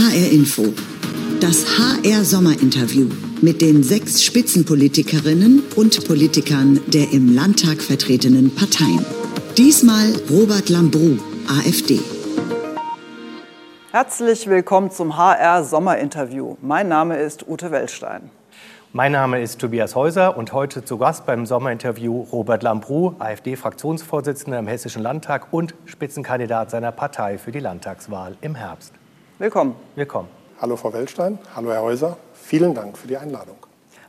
HR 0.00 0.32
Info. 0.32 0.62
Das 1.42 1.78
HR 1.78 2.24
Sommerinterview 2.24 3.10
mit 3.42 3.60
den 3.60 3.82
sechs 3.82 4.24
Spitzenpolitikerinnen 4.24 5.62
und 5.76 6.08
Politikern 6.08 6.80
der 6.86 7.12
im 7.12 7.34
Landtag 7.34 7.82
vertretenen 7.82 8.54
Parteien. 8.54 9.04
Diesmal 9.58 10.06
Robert 10.30 10.70
Lambrou, 10.70 11.18
AfD. 11.48 12.00
Herzlich 13.92 14.46
willkommen 14.46 14.90
zum 14.90 15.18
HR 15.18 15.64
Sommerinterview. 15.64 16.56
Mein 16.62 16.88
Name 16.88 17.18
ist 17.18 17.46
Ute 17.46 17.70
Wellstein. 17.70 18.30
Mein 18.94 19.12
Name 19.12 19.42
ist 19.42 19.60
Tobias 19.60 19.94
Häuser 19.94 20.34
und 20.38 20.54
heute 20.54 20.82
zu 20.82 20.96
Gast 20.96 21.26
beim 21.26 21.44
Sommerinterview 21.44 22.22
Robert 22.32 22.62
Lambrou, 22.62 23.16
AfD-Fraktionsvorsitzender 23.18 24.60
im 24.60 24.66
Hessischen 24.66 25.02
Landtag 25.02 25.48
und 25.50 25.74
Spitzenkandidat 25.84 26.70
seiner 26.70 26.90
Partei 26.90 27.36
für 27.36 27.52
die 27.52 27.60
Landtagswahl 27.60 28.34
im 28.40 28.54
Herbst. 28.54 28.94
Willkommen. 29.40 29.74
Willkommen. 29.94 30.28
Hallo 30.60 30.76
Frau 30.76 30.92
Wellstein, 30.92 31.38
hallo 31.56 31.72
Herr 31.72 31.80
Häuser. 31.80 32.18
Vielen 32.34 32.74
Dank 32.74 32.98
für 32.98 33.08
die 33.08 33.16
Einladung. 33.16 33.56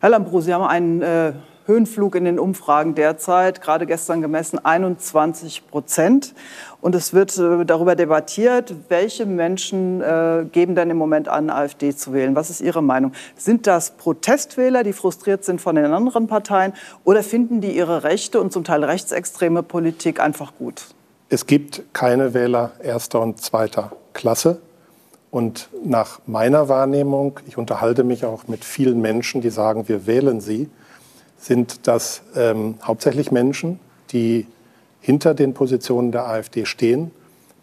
Herr 0.01 0.09
Lambrou, 0.09 0.41
Sie 0.41 0.53
haben 0.53 0.65
einen 0.65 1.01
äh, 1.01 1.31
Höhenflug 1.67 2.15
in 2.15 2.25
den 2.25 2.37
Umfragen 2.37 2.95
derzeit, 2.95 3.61
gerade 3.61 3.85
gestern 3.85 4.21
gemessen 4.21 4.59
21 4.59 5.69
Prozent. 5.69 6.35
Und 6.81 6.95
es 6.95 7.13
wird 7.13 7.37
äh, 7.37 7.63
darüber 7.63 7.95
debattiert, 7.95 8.75
welche 8.89 9.25
Menschen 9.25 10.01
äh, 10.01 10.47
geben 10.51 10.75
denn 10.75 10.89
im 10.89 10.97
Moment 10.97 11.29
an, 11.29 11.49
AfD 11.49 11.95
zu 11.95 12.11
wählen. 12.11 12.35
Was 12.35 12.49
ist 12.49 12.59
Ihre 12.59 12.83
Meinung? 12.83 13.13
Sind 13.37 13.67
das 13.67 13.91
Protestwähler, 13.91 14.83
die 14.83 14.91
frustriert 14.91 15.45
sind 15.45 15.61
von 15.61 15.77
den 15.77 15.85
anderen 15.85 16.27
Parteien, 16.27 16.73
oder 17.05 17.23
finden 17.23 17.61
die 17.61 17.71
ihre 17.71 18.03
rechte 18.03 18.41
und 18.41 18.51
zum 18.51 18.65
Teil 18.65 18.83
rechtsextreme 18.83 19.63
Politik 19.63 20.19
einfach 20.19 20.51
gut? 20.57 20.87
Es 21.29 21.45
gibt 21.45 21.83
keine 21.93 22.33
Wähler 22.33 22.73
erster 22.83 23.21
und 23.21 23.39
zweiter 23.39 23.93
Klasse. 24.11 24.59
Und 25.31 25.69
nach 25.83 26.19
meiner 26.27 26.67
Wahrnehmung, 26.67 27.39
ich 27.47 27.57
unterhalte 27.57 28.03
mich 28.03 28.25
auch 28.25 28.49
mit 28.49 28.65
vielen 28.65 28.99
Menschen, 28.99 29.39
die 29.39 29.49
sagen, 29.49 29.87
wir 29.87 30.05
wählen 30.05 30.41
sie, 30.41 30.69
sind 31.39 31.87
das 31.87 32.21
ähm, 32.35 32.75
hauptsächlich 32.83 33.31
Menschen, 33.31 33.79
die 34.11 34.45
hinter 34.99 35.33
den 35.33 35.53
Positionen 35.53 36.11
der 36.11 36.27
AfD 36.27 36.65
stehen, 36.65 37.11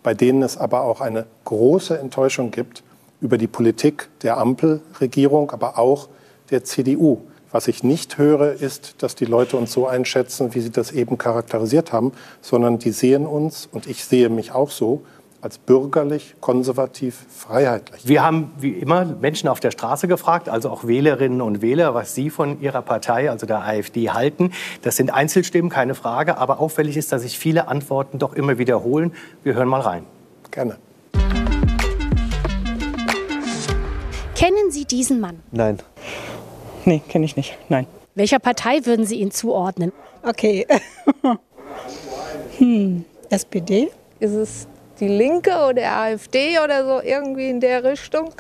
bei 0.03 0.15
denen 0.15 0.43
es 0.43 0.57
aber 0.57 0.83
auch 0.83 1.03
eine 1.03 1.27
große 1.45 1.99
Enttäuschung 1.99 2.51
gibt 2.51 2.83
über 3.21 3.37
die 3.37 3.47
Politik 3.47 4.09
der 4.23 4.39
Ampelregierung, 4.39 5.51
aber 5.51 5.79
auch 5.79 6.09
der 6.51 6.65
CDU. 6.65 7.21
Was 7.51 7.69
ich 7.69 7.83
nicht 7.83 8.19
höre, 8.19 8.53
ist, 8.53 9.03
dass 9.03 9.15
die 9.15 9.25
Leute 9.27 9.57
uns 9.57 9.73
so 9.73 9.87
einschätzen, 9.87 10.55
wie 10.55 10.61
sie 10.61 10.71
das 10.71 10.91
eben 10.93 11.19
charakterisiert 11.19 11.93
haben, 11.93 12.13
sondern 12.41 12.79
die 12.79 12.91
sehen 12.93 13.27
uns, 13.27 13.69
und 13.71 13.87
ich 13.87 14.05
sehe 14.05 14.31
mich 14.31 14.53
auch 14.53 14.71
so, 14.71 15.03
als 15.41 15.59
bürgerlich, 15.59 16.35
konservativ, 16.41 17.27
freiheitlich. 17.31 18.07
Wir 18.07 18.25
haben 18.25 18.53
wie 18.59 18.71
immer 18.71 19.05
Menschen 19.05 19.49
auf 19.49 19.61
der 19.61 19.71
Straße 19.71 20.09
gefragt, 20.09 20.49
also 20.49 20.69
auch 20.71 20.87
Wählerinnen 20.87 21.41
und 21.41 21.63
Wähler, 21.63 21.95
was 21.95 22.15
sie 22.15 22.29
von 22.31 22.61
ihrer 22.61 22.83
Partei, 22.83 23.31
also 23.31 23.47
der 23.47 23.63
AfD, 23.63 24.11
halten. 24.11 24.53
Das 24.83 24.97
sind 24.97 25.11
Einzelstimmen, 25.11 25.71
keine 25.71 25.95
Frage, 25.95 26.39
aber 26.39 26.59
auffällig 26.59 26.97
ist, 26.97 27.13
dass 27.13 27.23
sich 27.23 27.39
viele 27.39 27.69
Antworten 27.69 28.19
doch 28.19 28.33
immer 28.33 28.59
wiederholen. 28.59 29.13
Wir 29.45 29.55
hören 29.55 29.69
mal 29.69 29.81
rein. 29.81 30.05
Gerne. 30.51 30.77
Kennen 34.35 34.71
Sie 34.71 34.85
diesen 34.85 35.21
Mann? 35.21 35.41
Nein. 35.53 35.79
Nee, 36.85 37.03
kenne 37.09 37.25
ich 37.25 37.37
nicht. 37.37 37.59
Nein. 37.69 37.87
Welcher 38.15 38.39
Partei 38.39 38.87
würden 38.87 39.05
Sie 39.05 39.21
ihn 39.21 39.31
zuordnen? 39.31 39.93
Okay. 40.23 40.67
hm, 42.59 43.05
SPD? 43.31 43.91
Ist 44.21 44.33
es 44.33 44.69
die 45.01 45.09
Linke 45.09 45.53
oder 45.69 45.91
AfD 45.93 46.59
oder 46.59 46.85
so 46.85 47.07
irgendwie 47.07 47.49
in 47.49 47.61
der 47.61 47.85
Richtung. 47.85 48.33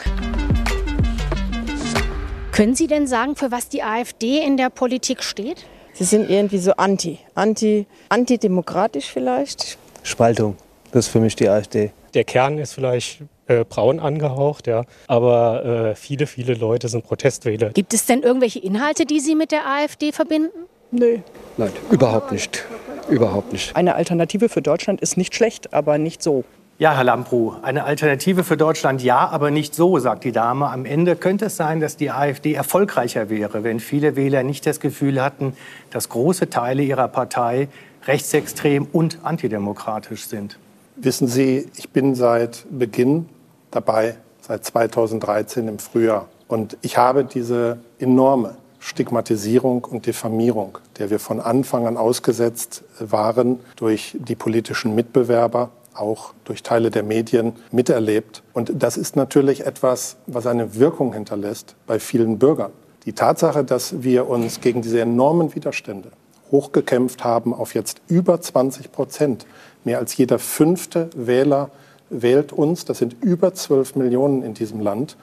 Können 2.52 2.74
Sie 2.74 2.88
denn 2.88 3.06
sagen, 3.06 3.36
für 3.36 3.52
was 3.52 3.68
die 3.68 3.82
AfD 3.82 4.44
in 4.44 4.56
der 4.56 4.68
Politik 4.68 5.22
steht? 5.22 5.64
Sie 5.92 6.04
sind 6.04 6.28
irgendwie 6.28 6.58
so 6.58 6.72
anti, 6.72 7.18
anti, 7.34 7.86
antidemokratisch 8.08 9.06
vielleicht. 9.12 9.78
Spaltung, 10.02 10.56
das 10.92 11.06
ist 11.06 11.12
für 11.12 11.20
mich 11.20 11.36
die 11.36 11.48
AfD. 11.48 11.92
Der 12.14 12.24
Kern 12.24 12.58
ist 12.58 12.72
vielleicht 12.72 13.22
äh, 13.46 13.64
braun 13.64 14.00
angehaucht, 14.00 14.66
ja, 14.66 14.84
aber 15.06 15.64
äh, 15.64 15.94
viele, 15.94 16.26
viele 16.26 16.54
Leute 16.54 16.88
sind 16.88 17.04
Protestwähler. 17.04 17.70
Gibt 17.70 17.94
es 17.94 18.06
denn 18.06 18.22
irgendwelche 18.22 18.58
Inhalte, 18.58 19.06
die 19.06 19.20
Sie 19.20 19.34
mit 19.34 19.52
der 19.52 19.66
AfD 19.66 20.12
verbinden? 20.12 20.66
Nee. 20.90 21.22
Nein, 21.56 21.70
überhaupt 21.90 22.32
nicht. 22.32 22.64
Überhaupt 23.08 23.52
nicht. 23.52 23.74
Eine 23.74 23.94
Alternative 23.94 24.48
für 24.48 24.62
Deutschland 24.62 25.00
ist 25.00 25.16
nicht 25.16 25.34
schlecht, 25.34 25.72
aber 25.72 25.98
nicht 25.98 26.22
so. 26.22 26.44
Ja, 26.80 26.94
Herr 26.94 27.02
Lambrou, 27.02 27.54
eine 27.60 27.82
Alternative 27.82 28.44
für 28.44 28.56
Deutschland 28.56 29.02
ja, 29.02 29.28
aber 29.28 29.50
nicht 29.50 29.74
so, 29.74 29.98
sagt 29.98 30.22
die 30.22 30.30
Dame. 30.30 30.70
Am 30.70 30.84
Ende 30.84 31.16
könnte 31.16 31.46
es 31.46 31.56
sein, 31.56 31.80
dass 31.80 31.96
die 31.96 32.12
AfD 32.12 32.54
erfolgreicher 32.54 33.28
wäre, 33.28 33.64
wenn 33.64 33.80
viele 33.80 34.14
Wähler 34.14 34.44
nicht 34.44 34.64
das 34.64 34.78
Gefühl 34.78 35.20
hatten, 35.20 35.54
dass 35.90 36.08
große 36.08 36.50
Teile 36.50 36.84
ihrer 36.84 37.08
Partei 37.08 37.66
rechtsextrem 38.06 38.86
und 38.92 39.18
antidemokratisch 39.24 40.28
sind. 40.28 40.56
Wissen 40.94 41.26
Sie, 41.26 41.68
ich 41.76 41.90
bin 41.90 42.14
seit 42.14 42.64
Beginn 42.70 43.28
dabei, 43.72 44.14
seit 44.40 44.64
2013 44.64 45.66
im 45.66 45.80
Frühjahr. 45.80 46.28
Und 46.46 46.76
ich 46.82 46.96
habe 46.96 47.24
diese 47.24 47.78
enorme 47.98 48.54
Stigmatisierung 48.78 49.82
und 49.82 50.06
Diffamierung, 50.06 50.78
der 51.00 51.10
wir 51.10 51.18
von 51.18 51.40
Anfang 51.40 51.88
an 51.88 51.96
ausgesetzt 51.96 52.84
waren 53.00 53.58
durch 53.74 54.16
die 54.20 54.36
politischen 54.36 54.94
Mitbewerber, 54.94 55.70
auch 55.98 56.32
durch 56.44 56.62
Teile 56.62 56.90
der 56.90 57.02
Medien 57.02 57.54
miterlebt. 57.70 58.42
Und 58.52 58.72
das 58.74 58.96
ist 58.96 59.16
natürlich 59.16 59.66
etwas, 59.66 60.16
was 60.26 60.46
eine 60.46 60.74
Wirkung 60.76 61.12
hinterlässt 61.12 61.76
bei 61.86 61.98
vielen 61.98 62.38
Bürgern. 62.38 62.72
Die 63.04 63.12
Tatsache, 63.12 63.64
dass 63.64 64.02
wir 64.02 64.28
uns 64.28 64.60
gegen 64.60 64.82
diese 64.82 65.00
enormen 65.00 65.54
Widerstände 65.54 66.10
hochgekämpft 66.50 67.24
haben 67.24 67.54
auf 67.54 67.74
jetzt 67.74 68.00
über 68.08 68.40
20 68.40 68.92
Prozent, 68.92 69.46
mehr 69.84 69.98
als 69.98 70.16
jeder 70.16 70.38
fünfte 70.38 71.10
Wähler 71.14 71.70
wählt 72.10 72.52
uns, 72.52 72.84
das 72.84 72.98
sind 72.98 73.16
über 73.22 73.54
12 73.54 73.96
Millionen 73.96 74.42
in 74.42 74.54
diesem 74.54 74.80
Land, 74.80 75.16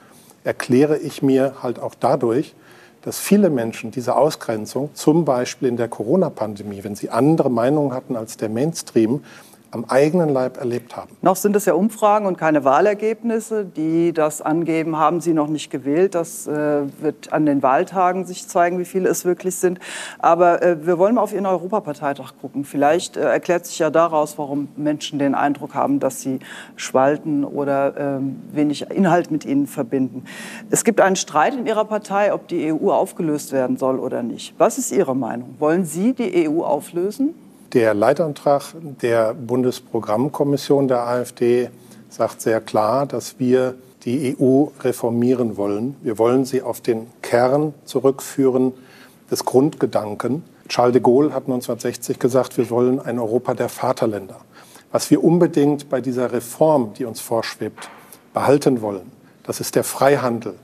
erkläre 0.44 0.98
ich 0.98 1.22
mir 1.22 1.62
halt 1.62 1.78
auch 1.80 1.94
dadurch, 1.98 2.54
dass 3.02 3.18
viele 3.18 3.50
Menschen 3.50 3.92
diese 3.92 4.16
Ausgrenzung, 4.16 4.90
zum 4.94 5.24
Beispiel 5.24 5.68
in 5.68 5.76
der 5.76 5.88
Corona-Pandemie, 5.88 6.82
wenn 6.82 6.96
sie 6.96 7.10
andere 7.10 7.50
Meinungen 7.50 7.92
hatten 7.92 8.16
als 8.16 8.36
der 8.36 8.48
Mainstream, 8.48 9.22
am 9.76 9.84
eigenen 9.88 10.30
Leib 10.30 10.56
erlebt 10.56 10.96
haben. 10.96 11.10
Noch 11.22 11.36
sind 11.36 11.54
es 11.54 11.66
ja 11.66 11.74
Umfragen 11.74 12.26
und 12.26 12.38
keine 12.38 12.64
Wahlergebnisse, 12.64 13.64
die 13.64 14.12
das 14.12 14.40
angeben, 14.40 14.96
haben 14.96 15.20
Sie 15.20 15.34
noch 15.34 15.48
nicht 15.48 15.70
gewählt. 15.70 16.14
Das 16.14 16.46
äh, 16.46 16.82
wird 17.00 17.32
an 17.32 17.46
den 17.46 17.62
Wahltagen 17.62 18.24
sich 18.24 18.48
zeigen, 18.48 18.78
wie 18.78 18.84
viele 18.84 19.08
es 19.08 19.24
wirklich 19.24 19.56
sind. 19.56 19.78
Aber 20.18 20.62
äh, 20.62 20.86
wir 20.86 20.98
wollen 20.98 21.16
mal 21.16 21.20
auf 21.20 21.32
Ihren 21.32 21.46
Europaparteitag 21.46 22.32
gucken. 22.40 22.64
Vielleicht 22.64 23.16
äh, 23.16 23.20
erklärt 23.20 23.66
sich 23.66 23.78
ja 23.78 23.90
daraus, 23.90 24.38
warum 24.38 24.68
Menschen 24.76 25.18
den 25.18 25.34
Eindruck 25.34 25.74
haben, 25.74 26.00
dass 26.00 26.20
sie 26.20 26.40
spalten 26.76 27.44
oder 27.44 27.94
ähm, 27.98 28.42
wenig 28.52 28.90
Inhalt 28.90 29.30
mit 29.30 29.44
ihnen 29.44 29.66
verbinden. 29.66 30.24
Es 30.70 30.84
gibt 30.84 31.00
einen 31.00 31.16
Streit 31.16 31.54
in 31.54 31.66
Ihrer 31.66 31.84
Partei, 31.84 32.32
ob 32.32 32.48
die 32.48 32.72
EU 32.72 32.90
aufgelöst 32.90 33.52
werden 33.52 33.76
soll 33.76 33.98
oder 33.98 34.22
nicht. 34.22 34.54
Was 34.58 34.78
ist 34.78 34.92
Ihre 34.92 35.14
Meinung? 35.14 35.54
Wollen 35.58 35.84
Sie 35.84 36.14
die 36.14 36.48
EU 36.48 36.62
auflösen? 36.62 37.34
Der 37.76 37.92
Leitantrag 37.92 38.72
der 39.02 39.34
Bundesprogrammkommission 39.34 40.88
der 40.88 41.06
AfD 41.06 41.68
sagt 42.08 42.40
sehr 42.40 42.62
klar, 42.62 43.04
dass 43.04 43.38
wir 43.38 43.74
die 44.06 44.34
EU 44.40 44.68
reformieren 44.80 45.58
wollen. 45.58 45.94
Wir 46.00 46.16
wollen 46.16 46.46
sie 46.46 46.62
auf 46.62 46.80
den 46.80 47.06
Kern 47.20 47.74
zurückführen 47.84 48.72
des 49.30 49.44
Grundgedanken. 49.44 50.42
Charles 50.70 50.94
de 50.94 51.02
Gaulle 51.02 51.34
hat 51.34 51.42
1960 51.42 52.18
gesagt, 52.18 52.56
wir 52.56 52.70
wollen 52.70 52.98
ein 52.98 53.18
Europa 53.18 53.52
der 53.52 53.68
Vaterländer. 53.68 54.40
Was 54.90 55.10
wir 55.10 55.22
unbedingt 55.22 55.90
bei 55.90 56.00
dieser 56.00 56.32
Reform, 56.32 56.94
die 56.94 57.04
uns 57.04 57.20
vorschwebt, 57.20 57.90
behalten 58.32 58.80
wollen, 58.80 59.12
das 59.42 59.60
ist 59.60 59.74
der 59.74 59.84
Freihandel, 59.84 60.54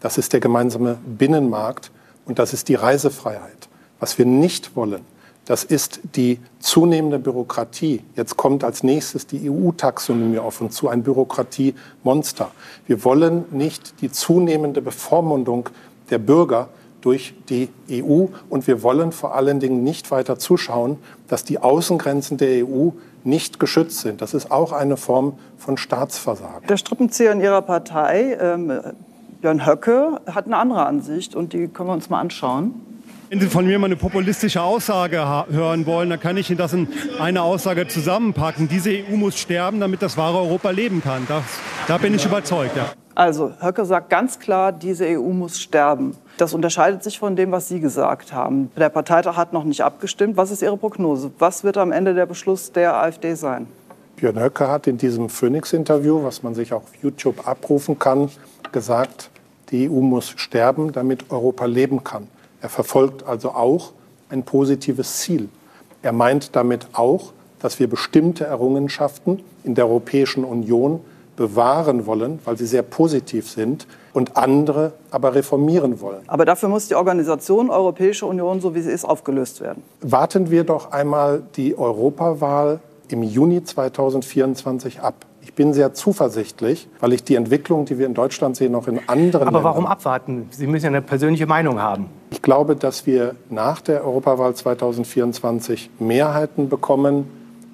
das 0.00 0.16
ist 0.16 0.32
der 0.32 0.40
gemeinsame 0.40 0.96
Binnenmarkt 1.04 1.90
und 2.24 2.38
das 2.38 2.54
ist 2.54 2.70
die 2.70 2.76
Reisefreiheit. 2.76 3.68
Was 4.00 4.16
wir 4.16 4.24
nicht 4.24 4.74
wollen, 4.74 5.04
das 5.52 5.64
ist 5.64 6.00
die 6.16 6.38
zunehmende 6.60 7.18
Bürokratie. 7.18 8.02
Jetzt 8.16 8.38
kommt 8.38 8.64
als 8.64 8.82
nächstes 8.82 9.26
die 9.26 9.50
EU-Taxonomie 9.50 10.38
auf 10.38 10.62
uns 10.62 10.76
zu, 10.76 10.88
ein 10.88 11.02
Bürokratiemonster. 11.02 12.50
Wir 12.86 13.04
wollen 13.04 13.44
nicht 13.50 14.00
die 14.00 14.10
zunehmende 14.10 14.80
Bevormundung 14.80 15.68
der 16.08 16.16
Bürger 16.16 16.70
durch 17.02 17.34
die 17.50 17.68
EU 17.90 18.28
und 18.48 18.66
wir 18.66 18.82
wollen 18.82 19.12
vor 19.12 19.34
allen 19.34 19.60
Dingen 19.60 19.84
nicht 19.84 20.10
weiter 20.10 20.38
zuschauen, 20.38 20.96
dass 21.28 21.44
die 21.44 21.58
Außengrenzen 21.58 22.38
der 22.38 22.66
EU 22.66 22.88
nicht 23.22 23.60
geschützt 23.60 23.98
sind. 23.98 24.22
Das 24.22 24.32
ist 24.32 24.50
auch 24.50 24.72
eine 24.72 24.96
Form 24.96 25.34
von 25.58 25.76
Staatsversagen. 25.76 26.66
Der 26.66 26.78
Strippenzieher 26.78 27.30
in 27.30 27.42
Ihrer 27.42 27.60
Partei, 27.60 28.38
ähm, 28.40 28.72
Björn 29.42 29.66
Höcke, 29.66 30.18
hat 30.24 30.46
eine 30.46 30.56
andere 30.56 30.86
Ansicht 30.86 31.36
und 31.36 31.52
die 31.52 31.68
können 31.68 31.90
wir 31.90 31.92
uns 31.92 32.08
mal 32.08 32.20
anschauen. 32.20 32.91
Wenn 33.32 33.40
Sie 33.40 33.46
von 33.46 33.64
mir 33.64 33.78
mal 33.78 33.86
eine 33.86 33.96
populistische 33.96 34.60
Aussage 34.60 35.16
hören 35.50 35.86
wollen, 35.86 36.10
dann 36.10 36.20
kann 36.20 36.36
ich 36.36 36.50
Ihnen 36.50 36.58
das 36.58 36.74
in 36.74 36.86
eine 37.18 37.40
Aussage 37.40 37.88
zusammenpacken. 37.88 38.68
Diese 38.68 38.90
EU 38.90 39.16
muss 39.16 39.38
sterben, 39.38 39.80
damit 39.80 40.02
das 40.02 40.18
wahre 40.18 40.36
Europa 40.36 40.68
leben 40.68 41.02
kann. 41.02 41.24
Das, 41.26 41.42
da 41.88 41.96
bin 41.96 42.14
ich 42.14 42.26
überzeugt. 42.26 42.76
Ja. 42.76 42.92
Also, 43.14 43.54
Höcke 43.58 43.86
sagt 43.86 44.10
ganz 44.10 44.38
klar, 44.38 44.70
diese 44.70 45.06
EU 45.06 45.30
muss 45.30 45.58
sterben. 45.58 46.14
Das 46.36 46.52
unterscheidet 46.52 47.02
sich 47.02 47.18
von 47.18 47.34
dem, 47.34 47.52
was 47.52 47.68
Sie 47.68 47.80
gesagt 47.80 48.34
haben. 48.34 48.70
Der 48.76 48.90
Parteitag 48.90 49.34
hat 49.34 49.54
noch 49.54 49.64
nicht 49.64 49.80
abgestimmt. 49.80 50.36
Was 50.36 50.50
ist 50.50 50.60
Ihre 50.60 50.76
Prognose? 50.76 51.30
Was 51.38 51.64
wird 51.64 51.78
am 51.78 51.90
Ende 51.90 52.12
der 52.12 52.26
Beschluss 52.26 52.70
der 52.70 52.96
AfD 52.96 53.32
sein? 53.32 53.66
Björn 54.16 54.38
Höcke 54.38 54.68
hat 54.68 54.86
in 54.86 54.98
diesem 54.98 55.30
Phoenix-Interview, 55.30 56.22
was 56.22 56.42
man 56.42 56.54
sich 56.54 56.74
auch 56.74 56.82
auf 56.82 56.94
YouTube 57.02 57.48
abrufen 57.48 57.98
kann, 57.98 58.28
gesagt, 58.72 59.30
die 59.70 59.88
EU 59.88 60.02
muss 60.02 60.34
sterben, 60.36 60.92
damit 60.92 61.30
Europa 61.30 61.64
leben 61.64 62.04
kann. 62.04 62.28
Er 62.62 62.68
verfolgt 62.68 63.26
also 63.26 63.50
auch 63.50 63.92
ein 64.30 64.44
positives 64.44 65.18
Ziel. 65.18 65.48
Er 66.00 66.12
meint 66.12 66.56
damit 66.56 66.86
auch, 66.94 67.32
dass 67.60 67.78
wir 67.78 67.88
bestimmte 67.88 68.44
Errungenschaften 68.44 69.42
in 69.64 69.74
der 69.74 69.86
Europäischen 69.86 70.44
Union 70.44 71.00
bewahren 71.36 72.06
wollen, 72.06 72.38
weil 72.44 72.56
sie 72.56 72.66
sehr 72.66 72.82
positiv 72.82 73.50
sind, 73.50 73.86
und 74.12 74.36
andere 74.36 74.92
aber 75.10 75.34
reformieren 75.34 76.00
wollen. 76.00 76.20
Aber 76.26 76.44
dafür 76.44 76.68
muss 76.68 76.86
die 76.88 76.94
Organisation 76.94 77.70
Europäische 77.70 78.26
Union, 78.26 78.60
so 78.60 78.74
wie 78.74 78.82
sie 78.82 78.90
ist, 78.90 79.04
aufgelöst 79.04 79.60
werden. 79.60 79.82
Warten 80.02 80.50
wir 80.50 80.64
doch 80.64 80.92
einmal 80.92 81.42
die 81.56 81.78
Europawahl 81.78 82.80
im 83.08 83.22
Juni 83.22 83.64
2024 83.64 85.00
ab. 85.00 85.14
Ich 85.42 85.54
bin 85.54 85.74
sehr 85.74 85.92
zuversichtlich, 85.92 86.88
weil 87.00 87.12
ich 87.12 87.24
die 87.24 87.34
Entwicklung, 87.34 87.84
die 87.84 87.98
wir 87.98 88.06
in 88.06 88.14
Deutschland 88.14 88.56
sehen, 88.56 88.74
auch 88.74 88.86
in 88.86 89.00
anderen 89.08 89.48
Aber 89.48 89.64
warum 89.64 89.86
abwarten? 89.86 90.48
Sie 90.50 90.66
müssen 90.66 90.84
ja 90.84 90.90
eine 90.90 91.02
persönliche 91.02 91.46
Meinung 91.46 91.80
haben. 91.80 92.06
Ich 92.30 92.42
glaube, 92.42 92.76
dass 92.76 93.06
wir 93.06 93.34
nach 93.50 93.80
der 93.80 94.04
Europawahl 94.04 94.54
2024 94.54 95.90
Mehrheiten 95.98 96.68
bekommen 96.68 97.26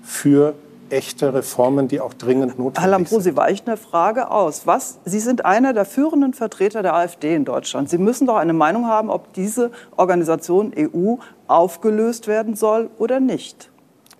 für 0.03 0.55
echte 0.91 1.35
Reformen, 1.35 1.88
die 1.88 2.00
auch 2.00 2.15
dringend 2.15 2.59
notwendig 2.59 2.82
Herr 2.82 2.91
Lambrou, 2.91 3.20
sind. 3.20 3.23
Sie 3.23 3.37
weichen 3.37 3.67
eine 3.67 3.76
Frage 3.76 4.31
aus. 4.31 4.67
Was? 4.67 4.99
Sie 5.05 5.21
sind 5.21 5.44
einer 5.44 5.73
der 5.73 5.85
führenden 5.85 6.35
Vertreter 6.35 6.82
der 6.82 6.94
AfD 6.94 7.35
in 7.35 7.44
Deutschland. 7.44 7.91
Sie 7.91 7.99
müssen 7.99 8.26
doch 8.26 8.37
eine 8.37 8.53
Meinung 8.55 8.87
haben, 8.87 9.11
ob 9.11 9.32
diese 9.35 9.71
Organisation 9.97 10.73
EU 10.76 11.17
aufgelöst 11.47 12.26
werden 12.26 12.56
soll 12.56 12.91
oder 12.99 13.21
nicht. 13.21 13.71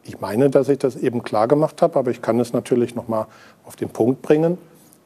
Ich 0.09 0.21
meine, 0.21 0.49
dass 0.49 0.71
ich 0.71 0.79
das 0.79 0.97
eben 0.97 1.23
klar 1.23 1.49
gemacht 1.49 1.83
habe, 1.83 1.99
aber 1.99 2.11
ich 2.11 2.23
kann 2.23 2.41
es 2.41 2.55
natürlich 2.55 2.95
noch 2.95 3.09
mal 3.09 3.27
auf 3.67 3.77
den 3.77 3.91
Punkt 3.91 4.23
bringen. 4.23 4.57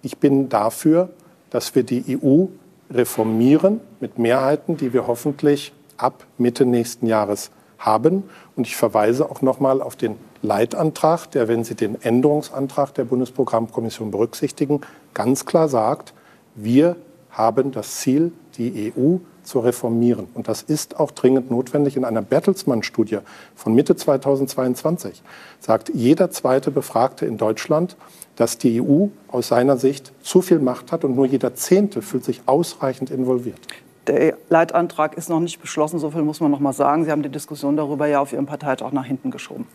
Ich 0.00 0.18
bin 0.18 0.48
dafür, 0.48 1.10
dass 1.50 1.74
wir 1.74 1.82
die 1.82 2.16
EU 2.22 2.46
reformieren 2.88 3.80
mit 3.98 4.20
Mehrheiten, 4.20 4.76
die 4.76 4.92
wir 4.92 5.08
hoffentlich 5.08 5.72
ab 5.96 6.24
Mitte 6.38 6.64
nächsten 6.64 7.08
Jahres 7.08 7.50
haben. 7.78 8.22
Und 8.54 8.68
ich 8.68 8.76
verweise 8.76 9.28
auch 9.28 9.42
noch 9.42 9.58
mal 9.58 9.82
auf 9.82 9.96
den 9.96 10.14
Leitantrag, 10.40 11.28
der, 11.32 11.48
wenn 11.48 11.64
Sie 11.64 11.74
den 11.74 12.00
Änderungsantrag 12.00 12.94
der 12.94 13.04
Bundesprogrammkommission 13.04 14.12
berücksichtigen, 14.12 14.82
ganz 15.14 15.46
klar 15.46 15.68
sagt, 15.68 16.14
wir 16.54 16.94
haben 17.30 17.72
das 17.72 17.96
Ziel, 17.96 18.30
die 18.56 18.92
EU 18.96 19.16
zu 19.44 19.60
reformieren. 19.60 20.28
Und 20.34 20.48
das 20.48 20.62
ist 20.62 20.98
auch 20.98 21.10
dringend 21.10 21.50
notwendig. 21.50 21.96
In 21.96 22.04
einer 22.04 22.22
Bertelsmann-Studie 22.22 23.18
von 23.54 23.74
Mitte 23.74 23.96
2022 23.96 25.22
sagt 25.60 25.90
jeder 25.94 26.30
zweite 26.30 26.70
Befragte 26.70 27.26
in 27.26 27.38
Deutschland, 27.38 27.96
dass 28.36 28.58
die 28.58 28.80
EU 28.80 29.08
aus 29.28 29.48
seiner 29.48 29.76
Sicht 29.76 30.12
zu 30.22 30.42
viel 30.42 30.58
Macht 30.58 30.92
hat 30.92 31.04
und 31.04 31.14
nur 31.14 31.26
jeder 31.26 31.54
Zehnte 31.54 32.02
fühlt 32.02 32.24
sich 32.24 32.42
ausreichend 32.46 33.10
involviert. 33.10 33.60
Der 34.06 34.36
Leitantrag 34.48 35.16
ist 35.16 35.28
noch 35.28 35.38
nicht 35.38 35.60
beschlossen, 35.60 36.00
so 36.00 36.10
viel 36.10 36.22
muss 36.22 36.40
man 36.40 36.50
noch 36.50 36.58
mal 36.58 36.72
sagen. 36.72 37.04
Sie 37.04 37.10
haben 37.12 37.22
die 37.22 37.28
Diskussion 37.28 37.76
darüber 37.76 38.06
ja 38.06 38.20
auf 38.20 38.32
Ihrem 38.32 38.46
Parteitag 38.46 38.90
nach 38.92 39.04
hinten 39.04 39.30
geschoben. 39.30 39.66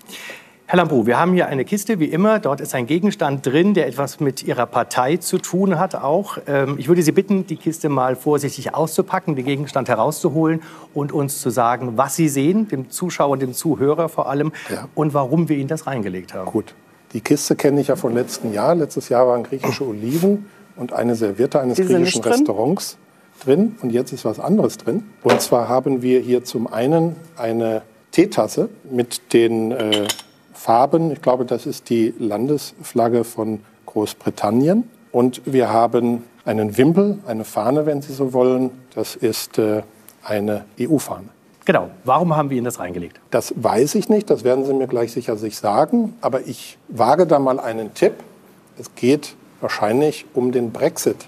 Herr 0.69 0.75
Lambrou, 0.75 1.05
wir 1.05 1.17
haben 1.17 1.31
hier 1.31 1.47
eine 1.47 1.63
Kiste, 1.63 1.97
wie 1.99 2.07
immer. 2.07 2.39
Dort 2.39 2.59
ist 2.59 2.75
ein 2.75 2.87
Gegenstand 2.87 3.45
drin, 3.45 3.73
der 3.73 3.87
etwas 3.87 4.19
mit 4.19 4.43
Ihrer 4.43 4.65
Partei 4.65 5.15
zu 5.15 5.37
tun 5.37 5.79
hat 5.79 5.95
auch. 5.95 6.39
Ähm, 6.45 6.75
ich 6.77 6.89
würde 6.89 7.01
Sie 7.03 7.13
bitten, 7.13 7.47
die 7.47 7.55
Kiste 7.55 7.87
mal 7.87 8.17
vorsichtig 8.17 8.75
auszupacken, 8.75 9.37
den 9.37 9.45
Gegenstand 9.45 9.87
herauszuholen 9.87 10.61
und 10.93 11.13
uns 11.13 11.39
zu 11.39 11.51
sagen, 11.51 11.93
was 11.95 12.17
Sie 12.17 12.27
sehen, 12.27 12.67
dem 12.67 12.89
Zuschauer, 12.89 13.37
dem 13.37 13.53
Zuhörer 13.53 14.09
vor 14.09 14.27
allem, 14.29 14.51
Ja. 14.69 14.89
und 14.93 15.13
warum 15.13 15.47
wir 15.47 15.55
Ihnen 15.55 15.69
das 15.69 15.87
reingelegt 15.87 16.33
haben. 16.33 16.51
Gut. 16.51 16.75
Die 17.13 17.21
Kiste 17.21 17.55
kenne 17.55 17.79
ich 17.79 17.87
ja 17.87 17.95
von 17.95 18.13
letzten 18.13 18.51
Jahr. 18.51 18.75
Letztes 18.75 19.07
Jahr 19.07 19.25
waren 19.25 19.43
griechische 19.43 19.85
Oliven 19.87 20.47
und 20.75 20.91
eine 20.91 21.15
Serviette 21.15 21.61
eines 21.61 21.77
griechischen 21.77 22.21
drin? 22.21 22.33
Restaurants 22.33 22.97
drin. 23.41 23.77
Und 23.81 23.91
jetzt 23.91 24.11
ist 24.11 24.25
was 24.25 24.37
anderes 24.41 24.75
drin. 24.75 25.05
Und 25.23 25.39
zwar 25.39 25.69
haben 25.69 26.01
wir 26.01 26.19
hier 26.19 26.43
zum 26.43 26.67
einen 26.67 27.15
eine 27.37 27.83
Teetasse 28.11 28.67
mit 28.91 29.31
den 29.31 29.71
äh, 29.71 30.07
Farben. 30.57 31.11
Ich 31.11 31.21
glaube, 31.21 31.45
das 31.45 31.65
ist 31.65 31.89
die 31.89 32.13
Landesflagge 32.17 33.23
von 33.23 33.59
Großbritannien. 33.85 34.89
Und 35.11 35.41
wir 35.45 35.69
haben 35.71 36.23
einen 36.45 36.77
Wimpel, 36.77 37.19
eine 37.27 37.43
Fahne, 37.43 37.85
wenn 37.85 38.01
Sie 38.01 38.11
so 38.11 38.33
wollen. 38.33 38.71
Das 38.95 39.15
ist 39.15 39.59
äh, 39.59 39.83
eine 40.23 40.65
EU-Fahne. 40.79 41.29
Genau. 41.65 41.89
Warum 42.03 42.35
haben 42.35 42.49
wir 42.49 42.57
Ihnen 42.57 42.65
das 42.65 42.79
reingelegt? 42.79 43.19
Das 43.29 43.53
weiß 43.55 43.95
ich 43.95 44.09
nicht, 44.09 44.29
das 44.29 44.43
werden 44.43 44.65
Sie 44.65 44.73
mir 44.73 44.87
gleich 44.87 45.11
sicher 45.11 45.37
sich 45.37 45.57
sagen. 45.57 46.15
Aber 46.21 46.47
ich 46.47 46.77
wage 46.87 47.27
da 47.27 47.39
mal 47.39 47.59
einen 47.59 47.93
Tipp. 47.93 48.13
Es 48.79 48.95
geht 48.95 49.35
wahrscheinlich 49.61 50.25
um 50.33 50.51
den 50.51 50.71
Brexit. 50.71 51.27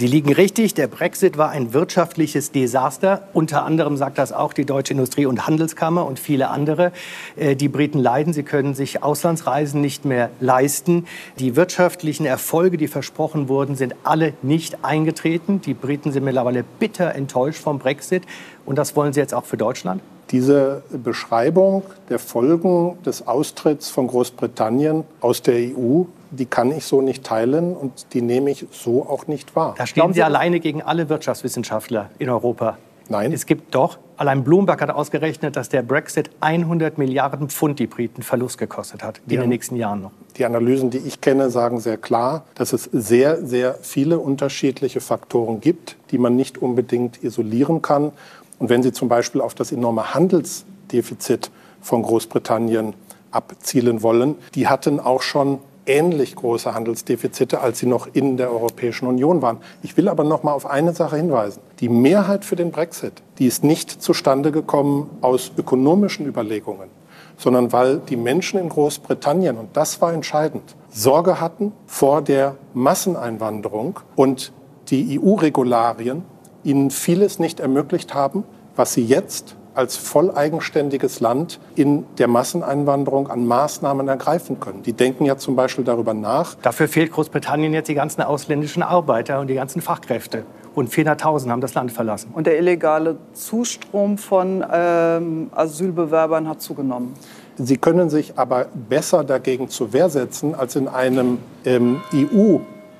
Sie 0.00 0.06
liegen 0.06 0.32
richtig. 0.32 0.72
Der 0.72 0.86
Brexit 0.86 1.36
war 1.36 1.50
ein 1.50 1.74
wirtschaftliches 1.74 2.52
Desaster. 2.52 3.28
Unter 3.34 3.66
anderem 3.66 3.98
sagt 3.98 4.16
das 4.16 4.32
auch 4.32 4.54
die 4.54 4.64
Deutsche 4.64 4.94
Industrie- 4.94 5.26
und 5.26 5.46
Handelskammer 5.46 6.06
und 6.06 6.18
viele 6.18 6.48
andere. 6.48 6.92
Äh, 7.36 7.54
Die 7.54 7.68
Briten 7.68 7.98
leiden. 7.98 8.32
Sie 8.32 8.42
können 8.42 8.72
sich 8.72 9.02
Auslandsreisen 9.02 9.82
nicht 9.82 10.06
mehr 10.06 10.30
leisten. 10.40 11.04
Die 11.38 11.54
wirtschaftlichen 11.54 12.24
Erfolge, 12.24 12.78
die 12.78 12.88
versprochen 12.88 13.50
wurden, 13.50 13.76
sind 13.76 13.94
alle 14.02 14.32
nicht 14.40 14.86
eingetreten. 14.86 15.60
Die 15.60 15.74
Briten 15.74 16.12
sind 16.12 16.24
mittlerweile 16.24 16.64
bitter 16.78 17.14
enttäuscht 17.14 17.60
vom 17.60 17.78
Brexit. 17.78 18.22
Und 18.64 18.76
das 18.76 18.96
wollen 18.96 19.12
sie 19.12 19.20
jetzt 19.20 19.34
auch 19.34 19.44
für 19.44 19.58
Deutschland? 19.58 20.00
Diese 20.30 20.82
Beschreibung 20.90 21.82
der 22.08 22.20
Folgen 22.20 22.96
des 23.04 23.26
Austritts 23.26 23.90
von 23.90 24.06
Großbritannien 24.06 25.04
aus 25.20 25.42
der 25.42 25.56
EU, 25.56 26.04
die 26.30 26.46
kann 26.46 26.70
ich 26.72 26.84
so 26.84 27.00
nicht 27.00 27.24
teilen 27.24 27.76
und 27.76 28.12
die 28.14 28.22
nehme 28.22 28.50
ich 28.50 28.66
so 28.70 29.02
auch 29.08 29.26
nicht 29.26 29.56
wahr. 29.56 29.74
Da 29.76 29.86
stehen 29.86 30.12
Sie 30.12 30.22
alleine 30.22 30.60
gegen 30.60 30.82
alle 30.82 31.08
Wirtschaftswissenschaftler 31.08 32.10
in 32.18 32.28
Europa. 32.30 32.78
Nein. 33.08 33.32
Es 33.32 33.44
gibt 33.44 33.74
doch, 33.74 33.98
allein 34.16 34.44
Bloomberg 34.44 34.80
hat 34.80 34.90
ausgerechnet, 34.90 35.56
dass 35.56 35.68
der 35.68 35.82
Brexit 35.82 36.30
100 36.40 36.96
Milliarden 36.96 37.48
Pfund 37.48 37.80
die 37.80 37.88
Briten 37.88 38.22
Verlust 38.22 38.56
gekostet 38.56 39.02
hat 39.02 39.20
in 39.26 39.32
Ja. 39.34 39.40
den 39.40 39.48
nächsten 39.48 39.74
Jahren 39.74 40.02
noch. 40.02 40.12
Die 40.36 40.44
Analysen, 40.44 40.90
die 40.90 40.98
ich 40.98 41.20
kenne, 41.20 41.50
sagen 41.50 41.80
sehr 41.80 41.96
klar, 41.96 42.44
dass 42.54 42.72
es 42.72 42.84
sehr, 42.92 43.44
sehr 43.44 43.74
viele 43.82 44.20
unterschiedliche 44.20 45.00
Faktoren 45.00 45.60
gibt, 45.60 45.96
die 46.12 46.18
man 46.18 46.36
nicht 46.36 46.58
unbedingt 46.58 47.24
isolieren 47.24 47.82
kann. 47.82 48.12
Und 48.60 48.68
wenn 48.68 48.84
Sie 48.84 48.92
zum 48.92 49.08
Beispiel 49.08 49.40
auf 49.40 49.56
das 49.56 49.72
enorme 49.72 50.14
Handelsdefizit 50.14 51.50
von 51.80 52.02
Großbritannien 52.02 52.94
abzielen 53.32 54.02
wollen, 54.04 54.36
die 54.54 54.68
hatten 54.68 55.00
auch 55.00 55.22
schon 55.22 55.58
ähnlich 55.90 56.36
große 56.36 56.72
Handelsdefizite, 56.72 57.60
als 57.60 57.80
sie 57.80 57.86
noch 57.86 58.08
in 58.12 58.36
der 58.36 58.52
Europäischen 58.52 59.08
Union 59.08 59.42
waren. 59.42 59.58
Ich 59.82 59.96
will 59.96 60.08
aber 60.08 60.22
noch 60.22 60.44
mal 60.44 60.52
auf 60.52 60.66
eine 60.66 60.94
Sache 60.94 61.16
hinweisen. 61.16 61.60
Die 61.80 61.88
Mehrheit 61.88 62.44
für 62.44 62.54
den 62.54 62.70
Brexit, 62.70 63.22
die 63.38 63.46
ist 63.46 63.64
nicht 63.64 63.90
zustande 64.00 64.52
gekommen 64.52 65.10
aus 65.20 65.50
ökonomischen 65.58 66.26
Überlegungen, 66.26 66.88
sondern 67.36 67.72
weil 67.72 67.98
die 67.98 68.16
Menschen 68.16 68.60
in 68.60 68.68
Großbritannien, 68.68 69.56
und 69.56 69.76
das 69.76 70.00
war 70.00 70.12
entscheidend, 70.12 70.76
Sorge 70.90 71.40
hatten 71.40 71.72
vor 71.86 72.22
der 72.22 72.54
Masseneinwanderung 72.72 73.98
und 74.14 74.52
die 74.88 75.20
EU-Regularien 75.20 76.22
ihnen 76.62 76.90
vieles 76.90 77.38
nicht 77.40 77.58
ermöglicht 77.58 78.14
haben, 78.14 78.44
was 78.76 78.92
sie 78.92 79.04
jetzt 79.04 79.56
als 79.74 79.96
voll 79.96 80.30
eigenständiges 80.30 81.20
Land 81.20 81.60
in 81.74 82.04
der 82.18 82.28
Masseneinwanderung 82.28 83.28
an 83.28 83.46
Maßnahmen 83.46 84.08
ergreifen 84.08 84.60
können. 84.60 84.82
Die 84.82 84.92
denken 84.92 85.24
ja 85.24 85.36
zum 85.36 85.56
Beispiel 85.56 85.84
darüber 85.84 86.14
nach, 86.14 86.54
Dafür 86.62 86.88
fehlt 86.88 87.12
Großbritannien 87.12 87.72
jetzt 87.72 87.88
die 87.88 87.94
ganzen 87.94 88.22
ausländischen 88.22 88.82
Arbeiter 88.82 89.40
und 89.40 89.46
die 89.46 89.54
ganzen 89.54 89.80
Fachkräfte. 89.80 90.44
Und 90.74 90.90
400.000 90.90 91.50
haben 91.50 91.60
das 91.60 91.74
Land 91.74 91.90
verlassen. 91.90 92.30
Und 92.32 92.46
der 92.46 92.58
illegale 92.58 93.16
Zustrom 93.32 94.18
von 94.18 94.64
ähm, 94.72 95.50
Asylbewerbern 95.52 96.48
hat 96.48 96.62
zugenommen. 96.62 97.14
Sie 97.56 97.76
können 97.76 98.08
sich 98.08 98.38
aber 98.38 98.66
besser 98.88 99.24
dagegen 99.24 99.68
zur 99.68 99.92
Wehr 99.92 100.08
setzen 100.08 100.54
als 100.54 100.76
in 100.76 100.88
einem 100.88 101.38
ähm, 101.64 102.00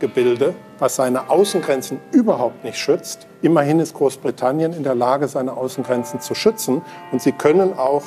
EU-Gebilde, 0.00 0.54
was 0.78 0.96
seine 0.96 1.30
Außengrenzen 1.30 1.98
überhaupt 2.12 2.64
nicht 2.64 2.78
schützt. 2.78 3.26
Immerhin 3.42 3.80
ist 3.80 3.94
Großbritannien 3.94 4.72
in 4.72 4.82
der 4.82 4.94
Lage, 4.94 5.28
seine 5.28 5.56
Außengrenzen 5.56 6.20
zu 6.20 6.34
schützen. 6.34 6.82
Und 7.12 7.22
sie 7.22 7.32
können 7.32 7.74
auch 7.74 8.02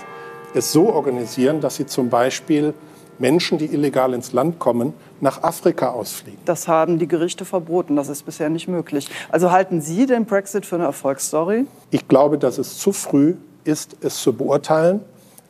es 0.53 0.71
so 0.71 0.91
organisieren, 0.91 1.61
dass 1.61 1.75
sie 1.75 1.85
zum 1.85 2.09
Beispiel 2.09 2.73
Menschen, 3.19 3.57
die 3.57 3.65
illegal 3.65 4.13
ins 4.13 4.33
Land 4.33 4.59
kommen, 4.59 4.93
nach 5.21 5.43
Afrika 5.43 5.91
ausfliegen. 5.91 6.39
Das 6.45 6.67
haben 6.67 6.97
die 6.97 7.07
Gerichte 7.07 7.45
verboten. 7.45 7.95
Das 7.95 8.09
ist 8.09 8.25
bisher 8.25 8.49
nicht 8.49 8.67
möglich. 8.67 9.07
Also 9.29 9.51
halten 9.51 9.81
Sie 9.81 10.05
den 10.05 10.25
Brexit 10.25 10.65
für 10.65 10.75
eine 10.75 10.85
Erfolgsstory? 10.85 11.65
Ich 11.91 12.07
glaube, 12.07 12.37
dass 12.37 12.57
es 12.57 12.77
zu 12.77 12.91
früh 12.91 13.35
ist 13.65 13.95
es 14.01 14.21
zu 14.21 14.33
beurteilen, 14.33 14.99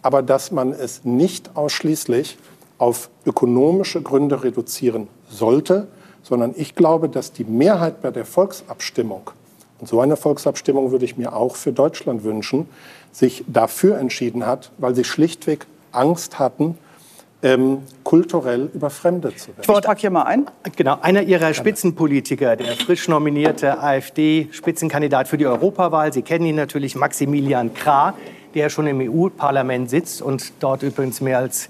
aber 0.03 0.21
dass 0.21 0.51
man 0.51 0.71
es 0.71 1.03
nicht 1.03 1.55
ausschließlich 1.55 2.37
auf 2.77 3.09
ökonomische 3.25 4.01
Gründe 4.01 4.43
reduzieren 4.43 5.07
sollte, 5.29 5.87
sondern 6.23 6.53
ich 6.57 6.75
glaube, 6.75 7.09
dass 7.09 7.31
die 7.31 7.43
Mehrheit 7.43 8.01
bei 8.01 8.11
der 8.11 8.25
Volksabstimmung, 8.25 9.29
und 9.79 9.87
so 9.87 9.99
eine 9.99 10.15
Volksabstimmung 10.15 10.91
würde 10.91 11.05
ich 11.05 11.17
mir 11.17 11.35
auch 11.35 11.55
für 11.55 11.73
Deutschland 11.73 12.23
wünschen, 12.23 12.67
sich 13.11 13.43
dafür 13.47 13.97
entschieden 13.97 14.45
hat, 14.45 14.71
weil 14.77 14.95
sie 14.95 15.03
schlichtweg 15.03 15.67
Angst 15.91 16.39
hatten, 16.39 16.77
ähm, 17.43 17.79
kulturell 18.03 18.69
überfremdet 18.73 19.37
zu 19.37 19.49
werden. 19.49 19.61
Ich 19.61 19.81
trage 19.81 19.99
hier 19.99 20.09
mal 20.09 20.23
ein. 20.23 20.49
Genau, 20.75 20.97
einer 21.01 21.21
Ihrer 21.21 21.53
Spitzenpolitiker, 21.53 22.55
der 22.55 22.73
frisch 22.77 23.09
nominierte 23.09 23.79
AfD-Spitzenkandidat 23.83 25.27
für 25.27 25.37
die 25.37 25.45
Europawahl, 25.45 26.13
Sie 26.13 26.21
kennen 26.21 26.45
ihn 26.45 26.55
natürlich, 26.55 26.95
Maximilian 26.95 27.73
Krah, 27.73 28.13
der 28.55 28.69
schon 28.69 28.87
im 28.87 29.01
EU-Parlament 29.01 29.89
sitzt 29.89 30.21
und 30.21 30.53
dort 30.61 30.83
übrigens 30.83 31.19
mehr 31.19 31.39
als 31.39 31.67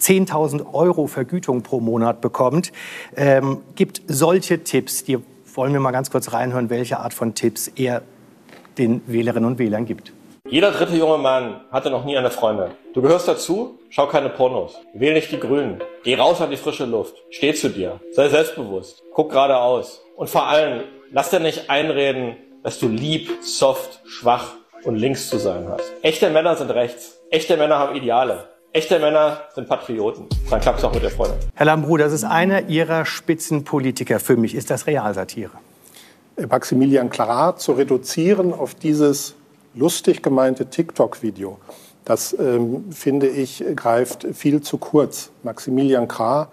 10.000 0.00 0.72
Euro 0.72 1.06
Vergütung 1.06 1.62
pro 1.62 1.80
Monat 1.80 2.20
bekommt, 2.20 2.72
ähm, 3.16 3.58
gibt 3.74 4.02
solche 4.06 4.62
Tipps. 4.62 5.04
Die 5.04 5.18
wollen 5.54 5.72
wir 5.72 5.80
mal 5.80 5.92
ganz 5.92 6.10
kurz 6.10 6.32
reinhören, 6.32 6.70
welche 6.70 6.98
Art 6.98 7.14
von 7.14 7.34
Tipps 7.34 7.68
er 7.68 8.02
den 8.78 9.02
Wählerinnen 9.06 9.48
und 9.48 9.58
Wählern 9.58 9.86
gibt. 9.86 10.12
Jeder 10.48 10.70
dritte 10.70 10.96
junge 10.96 11.18
Mann 11.18 11.62
hatte 11.72 11.90
noch 11.90 12.04
nie 12.04 12.16
eine 12.16 12.30
Freundin. 12.30 12.70
Du 12.94 13.02
gehörst 13.02 13.26
dazu, 13.26 13.80
schau 13.90 14.06
keine 14.06 14.28
Pornos. 14.28 14.78
Wähl 14.94 15.14
nicht 15.14 15.32
die 15.32 15.40
Grünen. 15.40 15.82
Geh 16.04 16.14
raus 16.14 16.40
an 16.40 16.50
die 16.50 16.56
frische 16.56 16.84
Luft. 16.84 17.16
Steh 17.30 17.52
zu 17.52 17.68
dir. 17.68 18.00
Sei 18.12 18.28
selbstbewusst. 18.28 19.02
Guck 19.12 19.32
geradeaus. 19.32 20.02
Und 20.14 20.30
vor 20.30 20.46
allem, 20.46 20.84
lass 21.10 21.30
dir 21.30 21.40
nicht 21.40 21.68
einreden, 21.68 22.36
dass 22.62 22.78
du 22.78 22.86
lieb, 22.86 23.30
soft, 23.42 24.00
schwach 24.06 24.52
und 24.84 24.94
links 24.94 25.28
zu 25.28 25.38
sein 25.38 25.66
hast. 25.68 25.92
Echte 26.02 26.30
Männer 26.30 26.54
sind 26.54 26.70
rechts. 26.70 27.20
Echte 27.30 27.56
Männer 27.56 27.80
haben 27.80 27.96
Ideale. 27.96 28.48
Echte 28.76 28.98
Männer 28.98 29.40
sind 29.54 29.70
Patrioten. 29.70 30.26
Dann 30.50 30.60
klappt 30.60 30.80
es 30.80 30.84
auch 30.84 30.92
mit 30.92 31.02
der 31.02 31.08
Freundin. 31.08 31.38
Herr 31.54 31.64
Lambrou, 31.64 31.96
das 31.96 32.12
ist 32.12 32.24
einer 32.24 32.68
Ihrer 32.68 33.06
Spitzenpolitiker. 33.06 34.20
Für 34.20 34.36
mich 34.36 34.54
ist 34.54 34.68
das 34.68 34.86
Realsatire. 34.86 35.52
Maximilian 36.46 37.08
Klarat 37.08 37.58
zu 37.58 37.72
reduzieren 37.72 38.52
auf 38.52 38.74
dieses 38.74 39.34
lustig 39.74 40.22
gemeinte 40.22 40.66
TikTok-Video, 40.66 41.56
das 42.04 42.36
ähm, 42.38 42.92
finde 42.92 43.28
ich 43.28 43.64
greift 43.74 44.26
viel 44.34 44.60
zu 44.60 44.76
kurz. 44.76 45.30
Maximilian 45.42 46.06
Krah 46.06 46.48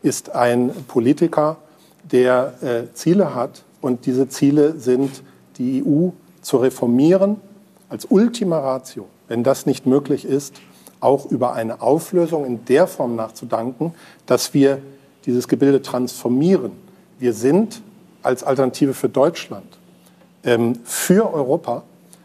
ist 0.00 0.30
ein 0.30 0.70
Politiker, 0.86 1.56
der 2.04 2.54
äh, 2.62 2.94
Ziele 2.94 3.34
hat 3.34 3.64
und 3.80 4.06
diese 4.06 4.28
Ziele 4.28 4.78
sind, 4.78 5.24
die 5.58 5.82
EU 5.84 6.10
zu 6.40 6.58
reformieren 6.58 7.40
als 7.88 8.06
Ultima 8.08 8.60
Ratio. 8.60 9.08
Wenn 9.26 9.42
das 9.42 9.66
nicht 9.66 9.86
möglich 9.86 10.24
ist, 10.24 10.60
auch 11.04 11.26
über 11.26 11.52
eine 11.52 11.82
Auflösung 11.82 12.44
in 12.44 12.64
der 12.64 12.86
Form 12.86 13.16
nachzudenken, 13.16 13.94
dass 14.26 14.54
wir 14.54 14.78
dieses 15.26 15.48
Gebilde 15.48 15.82
transformieren. 15.82 16.72
Wir 17.18 17.32
sind 17.32 17.82
als 18.22 18.42
Alternative 18.42 18.94
für 18.94 19.08
Deutschland 19.08 19.78
ähm, 20.42 20.78
für 20.84 21.32
Europa 21.32 21.82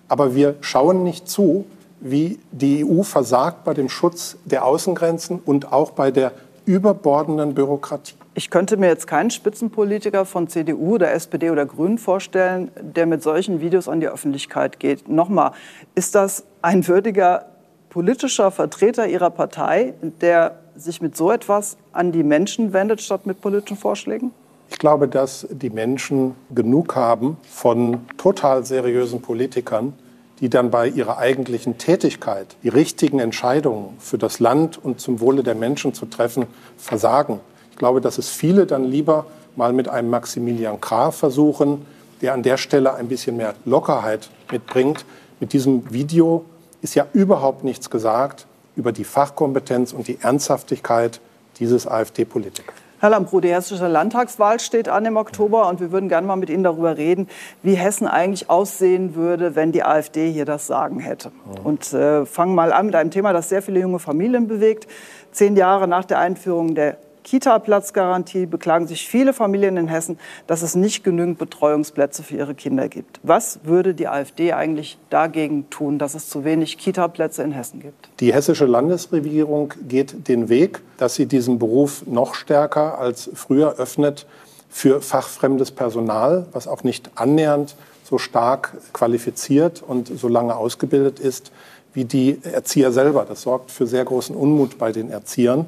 aber 0.10 0.36
wir 0.36 0.56
schauen 0.62 1.04
nicht 1.04 1.30
zu, 1.30 1.66
wie 2.02 2.40
die 2.52 2.84
EU 2.84 3.04
versagt 3.04 3.64
bei 3.64 3.74
dem 3.74 3.88
Schutz 3.88 4.38
der 4.44 4.66
Außengrenzen 4.66 5.40
und 5.46 5.72
auch 5.72 5.92
bei 5.92 6.12
der 6.12 6.34
überbordenden 6.66 7.54
Bürokratie. 7.54 8.16
Ich 8.34 8.50
könnte 8.50 8.78
mir 8.78 8.88
jetzt 8.88 9.08
keinen 9.08 9.32
Spitzenpolitiker 9.32 10.26
von 10.26 10.48
CDU 10.48 10.96
oder 10.96 11.12
SPD 11.12 11.50
oder 11.50 11.66
Grünen 11.66 11.98
vorstellen, 11.98 12.72
der 12.80 13.06
mit 13.06 13.22
solchen 13.22 13.60
Videos 13.62 13.88
an 13.88 14.00
die 14.00 14.08
Öffentlichkeit 14.08 14.80
geht. 14.80 15.10
Nochmal, 15.10 15.52
ist 15.96 16.16
das 16.16 16.46
ein 16.62 16.88
würdiger 16.88 17.46
politischer 17.90 18.52
Vertreter 18.52 19.08
Ihrer 19.08 19.30
Partei, 19.30 19.94
der 20.22 20.60
sich 20.76 21.02
mit 21.02 21.18
so 21.18 21.32
etwas 21.32 21.78
an 21.92 22.12
die 22.12 22.24
Menschen 22.24 22.74
wendet, 22.74 23.02
statt 23.02 23.26
mit 23.26 23.42
politischen 23.42 23.78
Vorschlägen? 23.78 24.32
Ich 24.70 24.78
glaube, 24.78 25.08
dass 25.08 25.48
die 25.50 25.72
Menschen 25.72 26.36
genug 26.54 26.96
haben 26.96 27.38
von 27.50 28.08
total 28.18 28.66
seriösen 28.66 29.22
Politikern, 29.22 29.94
die 30.40 30.50
dann 30.50 30.72
bei 30.72 30.88
ihrer 30.88 31.18
eigentlichen 31.18 31.78
Tätigkeit, 31.78 32.56
die 32.64 32.70
richtigen 32.70 33.20
Entscheidungen 33.20 33.98
für 34.00 34.18
das 34.18 34.40
Land 34.40 34.78
und 34.84 35.02
zum 35.02 35.20
Wohle 35.20 35.44
der 35.44 35.56
Menschen 35.56 35.94
zu 35.94 36.06
treffen, 36.06 36.46
versagen. 36.78 37.40
Ich 37.72 37.78
glaube, 37.78 38.00
dass 38.00 38.18
es 38.18 38.30
viele 38.30 38.66
dann 38.66 38.86
lieber 38.86 39.26
mal 39.56 39.74
mit 39.74 39.90
einem 39.90 40.10
Maximilian 40.10 40.80
Krah 40.80 41.12
versuchen, 41.12 41.86
der 42.22 42.34
an 42.34 42.44
der 42.44 42.58
Stelle 42.58 42.94
ein 42.94 43.08
bisschen 43.08 43.38
mehr 43.38 43.56
Lockerheit 43.66 44.30
mitbringt. 44.52 45.06
Mit 45.40 45.52
diesem 45.54 45.92
Video 45.92 46.46
ist 46.82 46.96
ja 46.96 47.06
überhaupt 47.14 47.64
nichts 47.64 47.90
gesagt 47.90 48.46
über 48.76 48.92
die 48.92 49.04
Fachkompetenz 49.04 49.94
und 49.94 50.08
die 50.08 50.20
Ernsthaftigkeit 50.22 51.20
dieses 51.60 51.88
AfD-Politikers. 51.88 52.76
Herr 53.02 53.12
Lambrou, 53.12 53.40
die 53.40 53.54
hessische 53.54 53.88
Landtagswahl 53.88 54.60
steht 54.60 54.90
an 54.90 55.06
im 55.06 55.16
Oktober 55.16 55.70
und 55.70 55.80
wir 55.80 55.94
würden 55.94 56.10
gerne 56.10 56.28
mal 56.28 56.36
mit 56.36 56.50
Ihnen 56.50 56.64
darüber 56.64 56.98
reden, 56.98 57.30
wie 57.64 57.76
Hessen 57.76 58.08
eigentlich 58.08 58.50
aussehen 58.50 59.16
würde, 59.16 59.56
wenn 59.56 59.72
die 59.72 59.84
AfD 59.84 60.30
hier 60.30 60.44
das 60.44 60.68
Sagen 60.68 61.00
hätte. 61.00 61.32
Und 61.64 61.94
äh, 61.94 62.26
fangen 62.26 62.56
mal 62.56 62.74
an 62.74 62.88
mit 62.88 62.96
einem 62.96 63.10
Thema, 63.10 63.32
das 63.32 63.48
sehr 63.48 63.62
viele 63.62 63.80
junge 63.80 64.00
Familien 64.00 64.50
bewegt. 64.50 64.88
Zehn 65.32 65.56
Jahre 65.56 65.88
nach 65.88 66.04
der 66.04 66.20
Einführung 66.20 66.76
der 66.76 66.98
Kita-Platzgarantie 67.24 68.46
beklagen 68.46 68.88
sich 68.88 69.08
viele 69.08 69.34
Familien 69.34 69.78
in 69.78 69.88
Hessen, 69.88 70.20
dass 70.48 70.62
es 70.62 70.76
nicht 70.76 71.04
genügend 71.04 71.38
Betreuungsplätze 71.38 72.24
für 72.24 72.36
ihre 72.36 72.56
Kinder 72.56 72.90
gibt. 72.90 73.20
Was 73.24 73.60
würde 73.64 73.94
die 73.94 74.08
AfD 74.08 74.54
eigentlich 74.54 74.98
dagegen 75.10 75.70
tun, 75.70 76.00
dass 76.00 76.16
es 76.16 76.30
zu 76.30 76.44
wenig 76.44 76.78
Kita-Plätze 76.78 77.44
in 77.44 77.52
Hessen 77.52 77.82
gibt? 77.82 78.10
Die 78.20 78.34
hessische 78.34 78.66
Landesregierung 78.66 79.74
geht 79.88 80.28
den 80.28 80.50
Weg, 80.50 80.82
dass 80.98 81.16
sie 81.16 81.26
diesen 81.26 81.60
Beruf 81.60 82.06
noch 82.06 82.36
stärker 82.36 83.00
als 83.00 83.30
früher 83.34 83.76
öffnet 83.78 84.26
für 84.70 85.02
fachfremdes 85.02 85.72
Personal, 85.72 86.46
was 86.52 86.68
auch 86.68 86.84
nicht 86.84 87.12
annähernd 87.16 87.76
so 88.04 88.18
stark 88.18 88.74
qualifiziert 88.94 89.84
und 89.86 90.08
so 90.08 90.28
lange 90.28 90.56
ausgebildet 90.56 91.20
ist 91.20 91.52
wie 91.94 92.06
die 92.06 92.40
Erzieher 92.44 92.92
selber. 92.92 93.26
Das 93.28 93.42
sorgt 93.42 93.72
für 93.72 93.88
sehr 93.88 94.06
großen 94.06 94.36
Unmut 94.36 94.78
bei 94.78 94.92
den 94.92 95.10
Erziehern. 95.10 95.66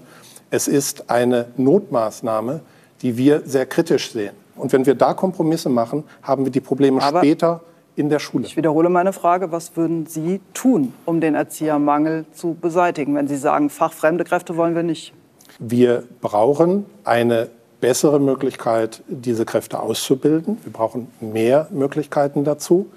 Es 0.51 0.67
ist 0.67 1.09
eine 1.09 1.47
Notmaßnahme, 1.55 2.59
die 3.01 3.17
wir 3.17 3.41
sehr 3.45 3.65
kritisch 3.65 4.11
sehen. 4.11 4.33
Und 4.57 4.73
wenn 4.73 4.85
wir 4.85 4.95
da 4.95 5.13
Kompromisse 5.13 5.69
machen, 5.69 6.03
haben 6.21 6.43
wir 6.43 6.51
die 6.51 6.59
Probleme 6.59 7.01
Aber 7.01 7.19
später 7.19 7.61
in 7.95 8.09
der 8.09 8.19
Schule. 8.19 8.45
Ich 8.45 8.57
wiederhole 8.57 8.89
meine 8.89 9.13
Frage, 9.13 9.51
was 9.53 9.75
würden 9.77 10.05
Sie 10.07 10.41
tun, 10.53 10.93
um 11.05 11.21
den 11.21 11.35
Erziehermangel 11.35 12.25
zu 12.33 12.55
beseitigen, 12.59 13.15
wenn 13.15 13.29
Sie 13.29 13.37
sagen, 13.37 13.69
fachfremde 13.69 14.25
Kräfte 14.25 14.57
wollen 14.57 14.75
wir 14.75 14.83
nicht? 14.83 15.13
Wir 15.59 16.03
brauchen 16.19 16.85
eine 17.05 17.49
bessere 17.79 18.19
Möglichkeit, 18.19 19.03
diese 19.07 19.45
Kräfte 19.45 19.79
auszubilden. 19.79 20.57
Wir 20.63 20.73
brauchen 20.73 21.07
mehr 21.19 21.67
Möglichkeiten 21.71 22.43
dazu. 22.43 22.87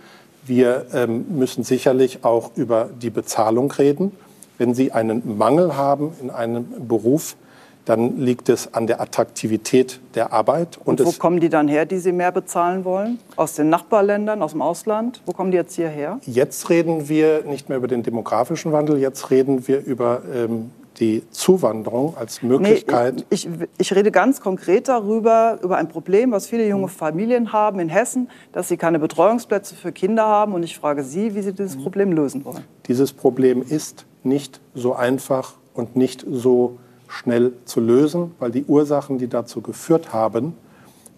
Wir 0.45 0.87
ähm, 0.93 1.25
müssen 1.31 1.65
sicherlich 1.65 2.25
auch 2.25 2.51
über 2.57 2.91
die 3.01 3.11
Bezahlung 3.11 3.71
reden. 3.73 4.13
Wenn 4.59 4.75
Sie 4.75 4.93
einen 4.93 5.37
Mangel 5.37 5.77
haben 5.77 6.13
in 6.21 6.31
einem 6.31 6.67
Beruf, 6.87 7.37
dann 7.85 8.19
liegt 8.19 8.49
es 8.49 8.73
an 8.73 8.87
der 8.87 9.01
Attraktivität 9.01 10.01
der 10.15 10.33
Arbeit. 10.33 10.79
Und, 10.85 11.01
Und 11.01 11.07
wo 11.07 11.13
kommen 11.13 11.41
die 11.41 11.49
dann 11.49 11.69
her, 11.69 11.85
die 11.85 11.99
Sie 11.99 12.13
mehr 12.13 12.33
bezahlen 12.33 12.85
wollen? 12.85 13.19
Aus 13.37 13.55
den 13.55 13.69
Nachbarländern, 13.69 14.43
aus 14.43 14.53
dem 14.53 14.63
Ausland? 14.63 15.21
Wo 15.27 15.33
kommen 15.33 15.51
die 15.51 15.57
jetzt 15.57 15.75
hierher? 15.75 16.19
jetzt 16.25 16.71
reden 16.71 17.09
wir 17.09 17.45
nicht 17.45 17.69
mehr 17.69 17.79
über 17.79 17.89
den 17.89 18.03
demografischen 18.03 18.73
Wandel, 18.73 18.99
jetzt 18.99 19.31
reden 19.31 19.67
wir 19.69 19.85
über 19.85 20.23
ähm, 20.35 20.71
die 20.99 21.23
Zuwanderung 21.31 22.17
als 22.17 22.43
Möglichkeit. 22.43 23.17
Nee, 23.17 23.25
ich, 23.31 23.47
ich, 23.47 23.69
ich 23.79 23.95
rede 23.95 24.11
ganz 24.13 24.41
konkret 24.41 24.89
darüber, 24.89 25.59
über 25.63 25.77
ein 25.77 25.89
Problem, 25.89 26.31
was 26.31 26.47
viele 26.47 26.67
junge 26.69 26.89
Familien 26.89 27.53
haben 27.53 27.81
in 27.81 27.89
Hessen, 27.89 28.31
dass 28.53 28.69
sie 28.69 28.77
keine 28.77 28.99
Betreuungsplätze 28.99 29.75
für 29.75 29.93
Kinder 29.93 30.25
haben. 30.25 30.55
Und 30.55 30.63
ich 30.63 30.79
frage 30.79 31.03
Sie, 31.03 31.35
wie 31.35 31.43
Sie 31.43 31.53
dieses 31.53 31.77
Problem 31.77 32.13
lösen 32.13 32.45
wollen. 32.45 32.65
Dieses 32.87 33.13
Problem 33.13 33.65
ist 33.69 34.07
nicht 34.25 34.61
so 34.75 34.95
einfach 34.95 35.54
und 35.75 35.97
nicht 35.97 36.25
so 36.31 36.78
schnell 37.09 37.52
zu 37.64 37.81
lösen, 37.81 38.35
weil 38.38 38.50
die 38.50 38.64
Ursachen, 38.64 39.19
die 39.19 39.28
dazu 39.28 39.61
geführt 39.61 40.12
haben, 40.12 40.54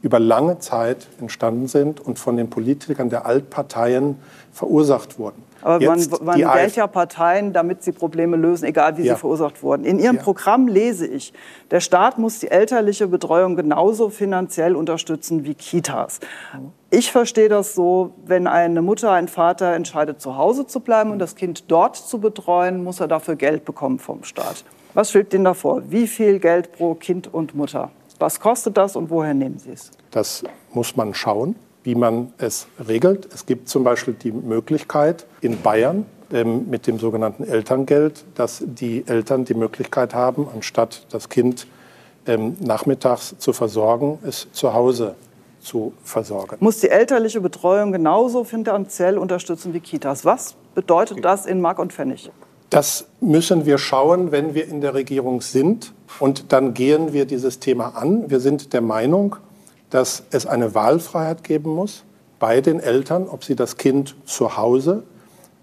über 0.03 0.21
lange 0.21 0.59
Zeit 0.59 1.09
entstanden 1.21 1.69
sind 1.69 2.01
und 2.01 2.19
von 2.19 2.37
den 2.37 2.51
Politikern 2.51 3.09
der 3.11 3.27
Altparteien 3.27 4.17
verursacht 4.53 5.19
wurden. 5.19 5.43
Aber 5.63 5.83
Jetzt 5.83 6.11
man, 6.23 6.25
man 6.25 6.39
ja 6.77 6.87
Parteien, 6.87 7.53
damit 7.53 7.83
sie 7.83 7.91
Probleme 7.91 8.37
lösen, 8.37 8.67
egal 8.67 8.99
wie 8.99 9.03
Ja. 9.03 9.15
sie 9.15 9.21
verursacht 9.21 9.63
wurden. 9.65 9.85
In 9.85 9.99
Ihrem 9.99 10.17
Ja. 10.17 10.23
Programm 10.23 10.69
lese 10.69 11.07
ich, 11.07 11.33
der 11.73 11.81
Staat 11.81 12.19
muss 12.19 12.39
die 12.39 12.49
elterliche 12.49 13.09
Betreuung 13.09 13.57
genauso 13.57 14.09
finanziell 14.09 14.77
unterstützen 14.77 15.45
wie 15.45 15.55
Kitas. 15.55 16.21
Ich 16.97 17.13
verstehe 17.13 17.51
das 17.51 17.75
so, 17.75 18.15
wenn 18.25 18.47
eine 18.47 18.81
Mutter, 18.81 19.13
ein 19.13 19.29
Vater 19.29 19.75
entscheidet, 19.75 20.19
zu 20.19 20.39
Hause 20.39 20.67
zu 20.67 20.81
bleiben 20.81 21.11
und 21.11 21.19
das 21.19 21.37
Kind 21.37 21.65
dort 21.69 21.95
zu 21.95 22.21
betreuen, 22.21 22.83
muss 22.83 23.01
er 23.01 23.07
dafür 23.07 23.37
Geld 23.37 23.67
bekommen 23.67 23.99
vom 23.99 24.25
Staat. 24.25 24.65
Was 24.95 25.11
schwebt 25.11 25.35
Ihnen 25.35 25.45
davor? 25.45 25.83
Wie 25.91 26.07
viel 26.07 26.39
Geld 26.39 26.73
pro 26.73 26.95
Kind 26.95 27.35
und 27.35 27.55
Mutter? 27.55 27.91
Was 28.19 28.41
kostet 28.41 28.79
das 28.79 28.97
und 28.97 29.11
woher 29.11 29.35
nehmen 29.35 29.59
Sie 29.59 29.73
es? 29.73 29.91
Das 30.11 30.43
muss 30.73 30.97
man 30.97 31.13
schauen, 31.13 31.57
wie 31.85 31.95
man 31.95 32.33
es 32.39 32.67
regelt. 32.89 33.29
Es 33.31 33.45
gibt 33.45 33.69
zum 33.69 33.85
Beispiel 33.85 34.15
die 34.15 34.33
Möglichkeit, 34.33 35.27
in 35.43 35.61
Bayern 35.61 36.07
ähm, 36.33 36.65
mit 36.71 36.87
dem 36.87 36.99
sogenannten 36.99 37.45
Elterngeld, 37.45 38.25
dass 38.37 38.65
die 38.65 39.07
Eltern 39.07 39.45
die 39.45 39.53
Möglichkeit 39.53 40.15
haben, 40.15 40.49
anstatt 40.55 41.07
das 41.11 41.29
Kind 41.29 41.67
ähm, 42.27 42.57
nachmittags 42.59 43.35
zu 43.37 43.53
versorgen, 43.53 44.19
es 44.27 44.49
zu 44.53 44.73
Hause 44.73 45.15
zu 45.67 45.93
versorgen. 46.05 46.57
Muss 46.61 46.81
die 46.81 46.89
elterliche 46.89 47.41
Betreuung 47.41 47.93
genauso 47.93 48.45
finanziell 48.45 49.19
unterstützen 49.19 49.75
wie 49.75 49.81
Kitas? 49.81 50.25
Was 50.25 50.55
bedeutet 50.75 51.25
das 51.25 51.45
in 51.45 51.61
Mark 51.61 51.79
und 51.79 51.93
Pfennig? 51.93 52.31
Das 52.71 53.07
müssen 53.21 53.67
wir 53.67 53.79
schauen, 53.79 54.33
wenn 54.33 54.55
wir 54.55 54.69
in 54.69 54.81
der 54.81 54.95
Regierung 54.95 55.41
sind. 55.41 55.93
Und 56.19 56.53
dann 56.53 56.75
gehen 56.75 57.13
wir 57.13 57.27
dieses 57.27 57.59
Thema 57.59 57.97
an. 57.97 58.31
Wir 58.31 58.41
sind 58.41 58.73
der 58.73 58.81
Meinung, 58.81 59.37
dass 59.91 60.25
es 60.31 60.47
eine 60.47 60.75
Wahlfreiheit 60.75 61.45
geben 61.45 61.75
muss 61.75 62.05
bei 62.39 62.61
den 62.61 62.81
Eltern, 62.81 63.29
ob 63.29 63.45
sie 63.45 63.57
das 63.57 63.77
Kind 63.77 64.17
zu 64.25 64.57
Hause 64.57 65.05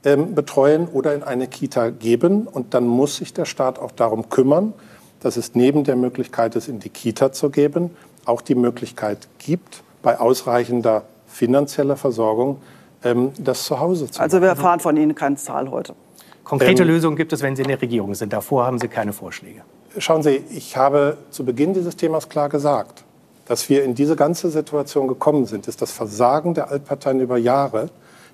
ähm, 0.03 0.33
betreuen 0.33 0.87
oder 0.87 1.13
in 1.13 1.23
eine 1.23 1.47
Kita 1.47 1.89
geben. 1.89 2.47
Und 2.47 2.73
dann 2.73 2.87
muss 2.87 3.17
sich 3.17 3.33
der 3.33 3.45
Staat 3.45 3.79
auch 3.79 3.91
darum 3.91 4.29
kümmern, 4.29 4.73
dass 5.19 5.37
es 5.37 5.55
neben 5.55 5.83
der 5.83 5.95
Möglichkeit, 5.95 6.55
es 6.55 6.67
in 6.67 6.79
die 6.79 6.89
Kita 6.89 7.31
zu 7.31 7.49
geben, 7.49 7.91
auch 8.25 8.41
die 8.41 8.55
Möglichkeit 8.55 9.27
gibt, 9.39 9.83
bei 10.03 10.19
ausreichender 10.19 11.03
finanzieller 11.25 11.95
Versorgung 11.95 12.61
ähm, 13.03 13.31
das 13.39 13.63
zu 13.63 13.79
Hause 13.79 14.05
zu 14.05 14.19
machen. 14.19 14.21
Also 14.21 14.41
wir 14.41 14.49
erfahren 14.49 14.79
von 14.79 14.95
Ihnen 14.95 15.15
keine 15.15 15.37
Zahl 15.37 15.71
heute. 15.71 15.95
Konkrete 16.43 16.83
ähm, 16.83 16.89
Lösungen 16.89 17.15
gibt 17.15 17.33
es, 17.33 17.41
wenn 17.41 17.55
Sie 17.55 17.63
in 17.63 17.69
der 17.69 17.81
Regierung 17.81 18.13
sind. 18.13 18.31
Davor 18.31 18.65
haben 18.65 18.77
Sie 18.77 18.87
keine 18.87 19.13
Vorschläge. 19.13 19.61
Schauen 19.97 20.21
Sie, 20.23 20.43
ich 20.51 20.77
habe 20.77 21.17
zu 21.31 21.45
Beginn 21.45 21.73
dieses 21.73 21.95
Themas 21.95 22.29
klar 22.29 22.49
gesagt, 22.49 23.03
dass 23.45 23.69
wir 23.69 23.83
in 23.83 23.95
diese 23.95 24.15
ganze 24.15 24.49
Situation 24.49 25.07
gekommen 25.07 25.45
sind, 25.45 25.67
ist 25.67 25.81
das 25.81 25.91
Versagen 25.91 26.53
der 26.53 26.69
Altparteien 26.69 27.19
über 27.19 27.37
Jahre 27.37 27.89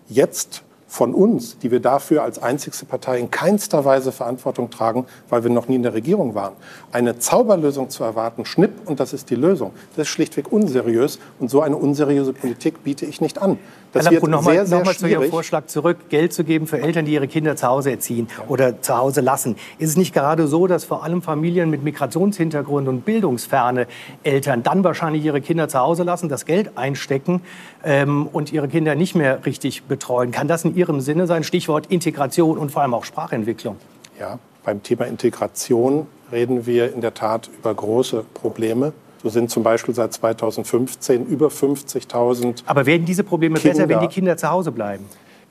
jetzt 0.08 0.64
von 0.90 1.14
uns, 1.14 1.60
die 1.60 1.70
wir 1.70 1.80
dafür 1.80 2.24
als 2.24 2.42
einzigste 2.42 2.84
Partei 2.84 3.20
in 3.20 3.30
keinster 3.30 3.86
Weise 3.86 4.12
Verantwortung 4.12 4.72
tragen, 4.72 5.06
weil 5.30 5.44
wir 5.44 5.52
noch 5.52 5.68
nie 5.68 5.76
in 5.76 5.84
der 5.84 5.94
Regierung 5.94 6.34
waren. 6.34 6.56
Eine 6.92 7.20
Zauberlösung 7.20 7.92
zu 7.92 8.04
erwarten, 8.04 8.44
schnipp 8.44 8.72
und 8.86 9.00
das 9.00 9.14
ist 9.14 9.30
die 9.30 9.36
Lösung, 9.36 9.72
das 9.96 10.08
ist 10.08 10.10
schlichtweg 10.10 10.52
unseriös 10.52 11.20
und 11.40 11.52
so 11.52 11.62
eine 11.62 11.78
unseriöse 11.78 12.34
Politik 12.34 12.84
biete 12.84 13.06
ich 13.06 13.22
nicht 13.22 13.40
an. 13.40 13.60
Das 13.92 14.06
Herr 14.06 14.12
Lambrou, 14.12 14.30
nochmal 14.30 14.68
noch 14.68 14.86
mal 14.86 14.96
zu 14.96 15.08
Ihrem 15.08 15.30
Vorschlag 15.30 15.66
zurück, 15.66 16.10
Geld 16.10 16.32
zu 16.32 16.44
geben 16.44 16.68
für 16.68 16.80
Eltern, 16.80 17.06
die 17.06 17.14
ihre 17.14 17.28
Kinder 17.28 17.56
zu 17.56 17.68
Hause 17.68 17.92
erziehen 17.92 18.28
oder 18.48 18.82
zu 18.82 18.96
Hause 18.96 19.22
lassen. 19.22 19.56
Ist 19.80 19.90
es 19.90 19.98
nicht 19.98 20.14
gerade 20.14 20.48
so, 20.48 20.68
dass 20.68 20.84
vor 20.84 21.04
allem 21.04 21.24
Familien 21.24 21.70
mit 21.72 21.84
Migrationshintergrund 21.84 22.88
und 22.88 23.04
bildungsferne 23.04 23.88
Eltern 24.24 24.62
dann 24.62 24.84
wahrscheinlich 24.84 25.26
ihre 25.26 25.42
Kinder 25.42 25.68
zu 25.70 25.80
Hause 25.80 26.04
lassen, 26.04 26.30
das 26.30 26.46
Geld 26.46 26.78
einstecken 26.78 27.42
ähm, 27.84 28.28
und 28.32 28.54
ihre 28.54 28.68
Kinder 28.68 28.94
nicht 28.94 29.16
mehr 29.16 29.46
richtig 29.46 29.84
betreuen? 29.84 30.32
Kann 30.32 30.48
das 30.48 30.66
in 30.66 30.76
Ihrem 30.76 31.02
Sinne 31.02 31.26
sein? 31.26 31.44
Stichwort 31.44 31.88
Integration 31.88 32.60
und 32.60 32.72
vor 32.72 32.84
allem 32.84 32.94
auch 32.94 33.06
Sprachentwicklung. 33.06 33.78
Ja, 34.20 34.38
beim 34.64 34.84
Thema 34.84 35.06
Integration 35.06 36.06
reden 36.32 36.68
wir 36.68 36.94
in 36.94 37.02
der 37.02 37.16
Tat 37.16 37.50
über 37.58 37.74
große 37.74 38.24
Probleme. 38.36 38.94
So 39.22 39.30
sind 39.30 39.50
zum 39.50 39.64
Beispiel 39.64 39.94
seit 39.94 40.14
2015 40.14 41.26
über 41.26 41.48
50.000. 41.48 42.64
Aber 42.66 42.86
werden 42.86 43.06
diese 43.06 43.24
Probleme 43.24 43.60
Kinder, 43.60 43.74
besser, 43.74 43.90
wenn 43.90 44.00
die 44.00 44.14
Kinder 44.14 44.38
zu 44.38 44.50
Hause 44.50 44.72
bleiben? 44.72 45.06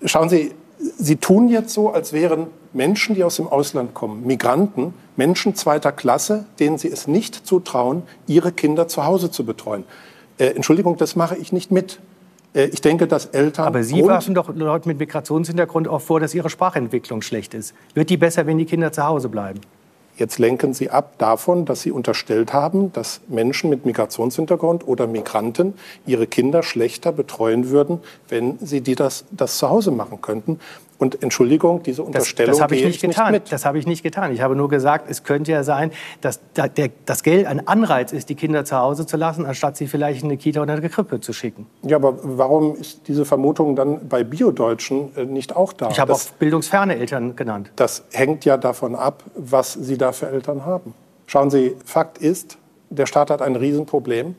Schauen 0.04 0.28
Sie, 0.28 0.52
Sie 0.78 1.16
tun 1.16 1.48
jetzt 1.48 1.74
so, 1.74 1.90
als 1.90 2.12
wären 2.12 2.46
Menschen, 2.72 3.14
die 3.14 3.24
aus 3.24 3.36
dem 3.36 3.48
Ausland 3.48 3.94
kommen, 3.94 4.26
Migranten, 4.26 4.94
Menschen 5.16 5.54
zweiter 5.54 5.92
Klasse, 5.92 6.46
denen 6.60 6.78
Sie 6.78 6.88
es 6.88 7.08
nicht 7.08 7.34
zutrauen, 7.46 8.02
ihre 8.26 8.52
Kinder 8.52 8.88
zu 8.88 9.04
Hause 9.04 9.30
zu 9.30 9.44
betreuen. 9.44 9.84
Äh, 10.38 10.46
Entschuldigung, 10.46 10.96
das 10.96 11.16
mache 11.16 11.36
ich 11.36 11.52
nicht 11.52 11.72
mit. 11.72 11.98
Äh, 12.54 12.66
ich 12.66 12.80
denke, 12.80 13.06
dass 13.06 13.26
Eltern. 13.26 13.66
Aber 13.66 13.82
Sie 13.82 14.06
werfen 14.06 14.34
doch 14.34 14.54
Leuten 14.54 14.88
mit 14.88 14.98
Migrationshintergrund 14.98 15.88
auch 15.88 16.00
vor, 16.00 16.20
dass 16.20 16.32
ihre 16.34 16.48
Sprachentwicklung 16.48 17.22
schlecht 17.22 17.54
ist. 17.54 17.74
Wird 17.94 18.08
die 18.08 18.16
besser, 18.16 18.46
wenn 18.46 18.56
die 18.56 18.66
Kinder 18.66 18.92
zu 18.92 19.04
Hause 19.04 19.28
bleiben? 19.28 19.60
Jetzt 20.18 20.40
lenken 20.40 20.74
Sie 20.74 20.90
ab 20.90 21.12
davon, 21.18 21.64
dass 21.64 21.82
Sie 21.82 21.92
unterstellt 21.92 22.52
haben, 22.52 22.92
dass 22.92 23.20
Menschen 23.28 23.70
mit 23.70 23.86
Migrationshintergrund 23.86 24.86
oder 24.86 25.06
Migranten 25.06 25.74
ihre 26.06 26.26
Kinder 26.26 26.64
schlechter 26.64 27.12
betreuen 27.12 27.70
würden, 27.70 28.00
wenn 28.28 28.58
sie 28.58 28.80
die 28.80 28.96
das, 28.96 29.24
das 29.30 29.58
zu 29.58 29.70
Hause 29.70 29.92
machen 29.92 30.20
könnten. 30.20 30.58
Und 30.98 31.22
Entschuldigung, 31.22 31.82
diese 31.84 32.02
Unterstellung 32.02 32.50
das, 32.50 32.58
das 32.58 32.62
habe 32.62 32.74
ich 32.74 32.84
nicht 32.84 33.00
getan. 33.00 33.32
Nicht 33.32 33.52
das 33.52 33.64
habe 33.64 33.78
ich 33.78 33.86
nicht 33.86 34.02
getan. 34.02 34.32
Ich 34.32 34.40
habe 34.40 34.56
nur 34.56 34.68
gesagt, 34.68 35.08
es 35.08 35.22
könnte 35.22 35.52
ja 35.52 35.62
sein, 35.62 35.92
dass 36.20 36.40
der, 36.56 36.90
das 37.06 37.22
Geld 37.22 37.46
ein 37.46 37.68
Anreiz 37.68 38.12
ist, 38.12 38.28
die 38.28 38.34
Kinder 38.34 38.64
zu 38.64 38.76
Hause 38.76 39.06
zu 39.06 39.16
lassen, 39.16 39.46
anstatt 39.46 39.76
sie 39.76 39.86
vielleicht 39.86 40.22
in 40.22 40.28
eine 40.28 40.36
Kita 40.36 40.60
oder 40.60 40.72
eine 40.72 40.88
Krippe 40.88 41.20
zu 41.20 41.32
schicken. 41.32 41.66
Ja, 41.82 41.96
aber 41.96 42.18
warum 42.22 42.74
ist 42.74 43.06
diese 43.06 43.24
Vermutung 43.24 43.76
dann 43.76 44.08
bei 44.08 44.24
Biodeutschen 44.24 45.16
äh, 45.16 45.24
nicht 45.24 45.54
auch 45.54 45.72
da? 45.72 45.88
Ich 45.90 46.00
habe 46.00 46.12
das, 46.12 46.28
auch 46.28 46.32
bildungsferne 46.32 46.96
Eltern 46.96 47.36
genannt. 47.36 47.70
Das 47.76 48.02
hängt 48.10 48.44
ja 48.44 48.56
davon 48.56 48.96
ab, 48.96 49.22
was 49.36 49.74
Sie 49.74 49.98
da 49.98 50.10
für 50.10 50.28
Eltern 50.28 50.66
haben. 50.66 50.94
Schauen 51.26 51.50
Sie, 51.50 51.76
Fakt 51.84 52.18
ist, 52.18 52.58
der 52.90 53.06
Staat 53.06 53.30
hat 53.30 53.40
ein 53.40 53.54
Riesenproblem, 53.54 54.34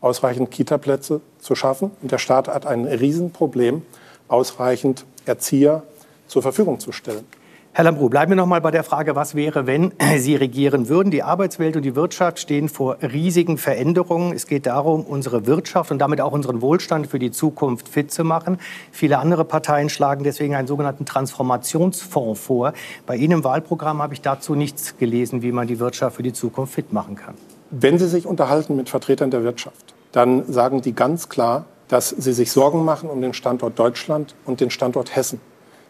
ausreichend 0.00 0.50
Kitaplätze 0.50 1.20
zu 1.38 1.54
schaffen. 1.54 1.92
Und 2.02 2.10
der 2.10 2.18
Staat 2.18 2.48
hat 2.48 2.66
ein 2.66 2.86
Riesenproblem, 2.86 3.82
ausreichend 4.28 5.04
Erzieher 5.26 5.82
zur 6.30 6.42
Verfügung 6.42 6.78
zu 6.78 6.92
stellen. 6.92 7.24
Herr 7.72 7.84
Lambrou, 7.84 8.08
bleiben 8.08 8.32
wir 8.32 8.36
noch 8.36 8.46
mal 8.46 8.60
bei 8.60 8.72
der 8.72 8.82
Frage, 8.82 9.14
was 9.14 9.36
wäre, 9.36 9.66
wenn 9.66 9.92
Sie 10.16 10.34
regieren 10.34 10.88
würden. 10.88 11.12
Die 11.12 11.22
Arbeitswelt 11.22 11.76
und 11.76 11.82
die 11.82 11.94
Wirtschaft 11.94 12.40
stehen 12.40 12.68
vor 12.68 12.96
riesigen 13.00 13.58
Veränderungen. 13.58 14.32
Es 14.32 14.48
geht 14.48 14.66
darum, 14.66 15.04
unsere 15.04 15.46
Wirtschaft 15.46 15.92
und 15.92 16.00
damit 16.00 16.20
auch 16.20 16.32
unseren 16.32 16.62
Wohlstand 16.62 17.06
für 17.06 17.20
die 17.20 17.30
Zukunft 17.30 17.88
fit 17.88 18.10
zu 18.10 18.24
machen. 18.24 18.58
Viele 18.90 19.18
andere 19.18 19.44
Parteien 19.44 19.88
schlagen 19.88 20.24
deswegen 20.24 20.56
einen 20.56 20.66
sogenannten 20.66 21.04
Transformationsfonds 21.04 22.40
vor. 22.40 22.72
Bei 23.06 23.14
Ihnen 23.14 23.34
im 23.34 23.44
Wahlprogramm 23.44 24.02
habe 24.02 24.14
ich 24.14 24.20
dazu 24.20 24.56
nichts 24.56 24.96
gelesen, 24.98 25.42
wie 25.42 25.52
man 25.52 25.68
die 25.68 25.78
Wirtschaft 25.78 26.16
für 26.16 26.24
die 26.24 26.32
Zukunft 26.32 26.74
fit 26.74 26.92
machen 26.92 27.14
kann. 27.14 27.34
Wenn 27.70 27.98
Sie 28.00 28.08
sich 28.08 28.26
unterhalten 28.26 28.74
mit 28.74 28.88
Vertretern 28.88 29.30
der 29.30 29.44
Wirtschaft, 29.44 29.94
dann 30.10 30.52
sagen 30.52 30.82
die 30.82 30.92
ganz 30.92 31.28
klar, 31.28 31.66
dass 31.86 32.10
sie 32.10 32.32
sich 32.32 32.52
Sorgen 32.52 32.84
machen 32.84 33.10
um 33.10 33.20
den 33.20 33.34
Standort 33.34 33.78
Deutschland 33.78 34.34
und 34.44 34.60
den 34.60 34.70
Standort 34.70 35.14
Hessen. 35.16 35.40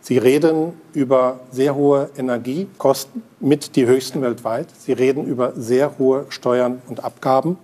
Sie 0.03 0.19
reden 0.19 0.73
über 0.95 1.41
sehr 1.53 1.75
hohe 1.75 2.11
Energiekosten, 2.17 3.23
mit 3.39 3.77
die 3.77 3.87
höchsten 3.87 4.23
weltweit. 4.23 4.69
Sie 4.79 4.93
reden 4.93 5.27
über 5.27 5.53
sehr 5.57 5.99
hohe 5.99 6.27
Steuern 6.31 6.81
und 6.89 7.05
Abgaben. 7.05 7.59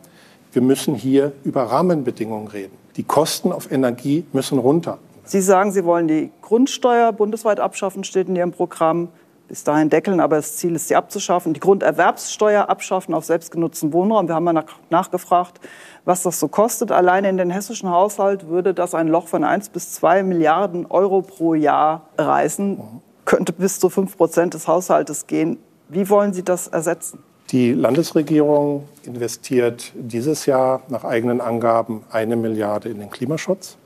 Wir 0.53 0.63
müssen 0.63 0.95
hier 0.95 1.33
über 1.45 1.65
Rahmenbedingungen 1.65 2.49
reden. 2.49 2.77
Die 2.97 3.05
Kosten 3.05 3.53
auf 3.53 3.71
Energie 3.73 4.25
müssen 4.33 4.59
runter. 4.59 4.99
Sie 5.25 5.41
sagen, 5.41 5.73
Sie 5.73 5.85
wollen 5.85 6.09
die 6.09 6.31
Grundsteuer 6.43 7.13
bundesweit 7.13 7.59
abschaffen, 7.59 8.05
steht 8.05 8.29
in 8.29 8.37
Ihrem 8.37 8.53
Programm. 8.53 9.09
Bis 9.49 9.63
dahin 9.63 9.91
deckeln, 9.91 10.19
aber 10.19 10.37
das 10.37 10.57
Ziel 10.57 10.75
ist, 10.75 10.89
sie 10.89 10.97
abzuschaffen. 10.97 11.55
Die 11.55 11.61
Grunderwerbssteuer 11.61 12.69
abschaffen 12.69 13.15
auf 13.15 13.25
selbstgenutzten 13.25 13.93
Wohnraum. 13.93 14.27
Wir 14.27 14.35
haben 14.35 14.45
mal 14.45 14.65
nachgefragt, 14.91 15.61
was 16.05 16.25
das 16.25 16.41
so 16.41 16.49
kostet. 16.49 16.91
Alleine 16.91 17.29
in 17.29 17.37
den 17.37 17.51
hessischen 17.51 17.89
Haushalt 17.89 18.49
würde 18.49 18.75
das 18.75 18.95
ein 18.95 19.07
Loch 19.07 19.29
von 19.29 19.45
1 19.45 19.69
bis 19.69 19.93
2 19.93 20.25
Milliarden 20.25 20.87
Euro 20.87 21.23
pro 21.23 21.55
Jahr 21.55 22.09
reißen. 22.19 22.81
Könnte 23.25 23.53
bis 23.53 23.79
zu 23.79 23.89
5 23.89 24.17
Prozent 24.17 24.55
des 24.55 24.67
Haushaltes 24.67 25.29
gehen. 25.29 25.59
Wie 25.89 26.09
wollen 26.11 26.33
Sie 26.33 26.43
das 26.43 26.67
ersetzen? 26.67 27.21
Die 27.51 27.73
Landesregierung 27.73 28.89
investiert 29.05 29.93
dieses 29.95 30.47
Jahr 30.47 30.83
nach 30.89 31.05
eigenen 31.05 31.41
Angaben 31.41 32.03
eine 32.11 32.35
Milliarde 32.35 32.89
in 32.89 32.99
den 32.99 33.11
Klimaschutz. 33.11 33.79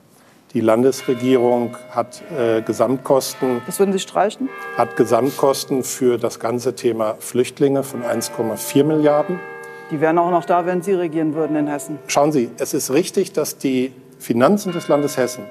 Die 0.52 0.60
Landesregierung 0.60 1.76
hat 1.92 2.22
äh, 2.36 2.60
Gesamtkosten. 2.62 3.62
Das 3.66 3.78
würden 3.78 3.92
Sie 3.92 4.00
streichen? 4.00 4.48
Hat 4.76 4.96
Gesamtkosten 4.96 5.84
für 5.84 6.18
das 6.18 6.40
ganze 6.40 6.74
Thema 6.74 7.14
Flüchtlinge 7.20 7.84
von 7.84 8.02
1,4 8.02 8.82
Milliarden. 8.82 9.38
Die 9.92 10.00
wären 10.00 10.18
auch 10.18 10.32
noch 10.32 10.44
da, 10.44 10.66
wenn 10.66 10.82
Sie 10.82 10.92
regieren 10.92 11.34
würden 11.34 11.54
in 11.54 11.68
Hessen. 11.68 12.00
Schauen 12.08 12.32
Sie, 12.32 12.50
es 12.58 12.74
ist 12.74 12.90
richtig, 12.90 13.32
dass 13.32 13.58
die 13.58 13.92
Finanzen 14.18 14.72
des 14.72 14.88
Landes 14.88 15.16
Hessen 15.16 15.44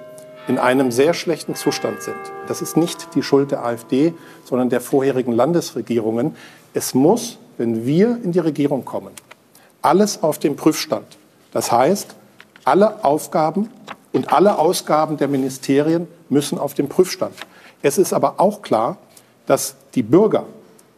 in 0.49 0.57
einem 0.57 0.91
sehr 0.91 1.13
schlechten 1.13 1.55
Zustand 1.55 2.01
sind. 2.01 2.17
Das 2.49 2.61
ist 2.61 2.75
nicht 2.75 3.15
die 3.15 3.23
Schuld 3.23 3.51
der 3.51 3.63
AfD, 3.63 4.13
sondern 4.43 4.69
der 4.69 4.81
vorherigen 4.81 5.31
Landesregierungen. 5.31 6.35
Es 6.73 6.93
muss, 6.93 7.39
wenn 7.57 7.85
wir 7.85 8.19
in 8.21 8.33
die 8.33 8.39
Regierung 8.39 8.83
kommen, 8.83 9.13
alles 9.81 10.23
auf 10.23 10.39
dem 10.39 10.57
Prüfstand. 10.57 11.17
Das 11.53 11.71
heißt, 11.71 12.15
alle 12.65 13.05
Aufgaben 13.05 13.69
und 14.11 14.33
alle 14.33 14.57
Ausgaben 14.57 15.17
der 15.17 15.27
Ministerien 15.27 16.07
müssen 16.29 16.57
auf 16.57 16.73
dem 16.73 16.89
Prüfstand. 16.89 17.33
Es 17.81 17.97
ist 17.97 18.13
aber 18.13 18.35
auch 18.39 18.61
klar, 18.61 18.97
dass 19.45 19.75
die 19.95 20.03
Bürger 20.03 20.45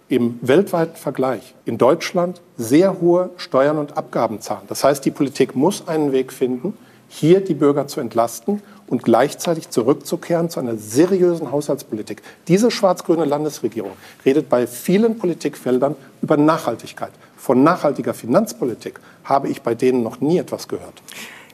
im 0.09 0.39
weltweiten 0.41 0.97
Vergleich 0.97 1.55
in 1.65 1.77
Deutschland 1.77 2.41
sehr 2.57 2.99
hohe 2.99 3.29
Steuern 3.37 3.77
und 3.77 3.97
Abgaben 3.97 4.41
zahlen. 4.41 4.63
Das 4.67 4.83
heißt, 4.83 5.05
die 5.05 5.11
Politik 5.11 5.55
muss 5.55 5.87
einen 5.87 6.11
Weg 6.11 6.33
finden, 6.33 6.77
hier 7.07 7.41
die 7.41 7.53
Bürger 7.53 7.87
zu 7.87 7.99
entlasten 8.01 8.61
und 8.87 9.03
gleichzeitig 9.03 9.69
zurückzukehren 9.69 10.49
zu 10.49 10.59
einer 10.59 10.75
seriösen 10.75 11.51
Haushaltspolitik. 11.51 12.21
Diese 12.49 12.71
schwarz-grüne 12.71 13.23
Landesregierung 13.23 13.91
redet 14.25 14.49
bei 14.49 14.67
vielen 14.67 15.17
Politikfeldern 15.17 15.95
über 16.21 16.35
Nachhaltigkeit. 16.35 17.11
Von 17.37 17.63
nachhaltiger 17.63 18.13
Finanzpolitik 18.13 18.99
habe 19.23 19.47
ich 19.47 19.61
bei 19.61 19.75
denen 19.75 20.03
noch 20.03 20.19
nie 20.19 20.37
etwas 20.37 20.67
gehört. 20.67 21.01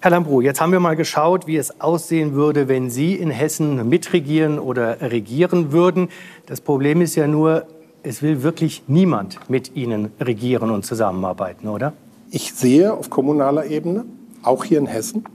Herr 0.08 0.12
Lambrou, 0.12 0.40
jetzt 0.40 0.62
haben 0.62 0.72
wir 0.72 0.80
mal 0.80 0.96
geschaut, 0.96 1.48
wie 1.48 1.58
es 1.58 1.82
aussehen 1.82 2.34
würde, 2.34 2.70
wenn 2.70 2.90
Sie 2.90 3.14
in 3.16 3.30
Hessen 3.30 3.90
mitregieren 3.90 4.58
oder 4.58 5.02
regieren 5.02 5.74
würden. 5.74 6.08
Das 6.46 6.62
Problem 6.62 7.02
ist 7.02 7.16
ja 7.16 7.28
nur, 7.28 7.66
es 8.04 8.22
will 8.22 8.42
wirklich 8.42 8.84
niemand 8.88 9.38
mit 9.50 9.76
Ihnen 9.76 10.14
regieren 10.22 10.72
und 10.72 10.86
zusammenarbeiten, 10.86 11.68
oder? 11.68 11.92
Ich 12.32 12.54
sehe 12.54 12.94
auf 12.94 13.10
kommunaler 13.10 13.66
Ebene, 13.66 14.06
auch 14.44 14.64
hier 14.64 14.80
in 14.80 14.88
Hessen, 14.88 15.26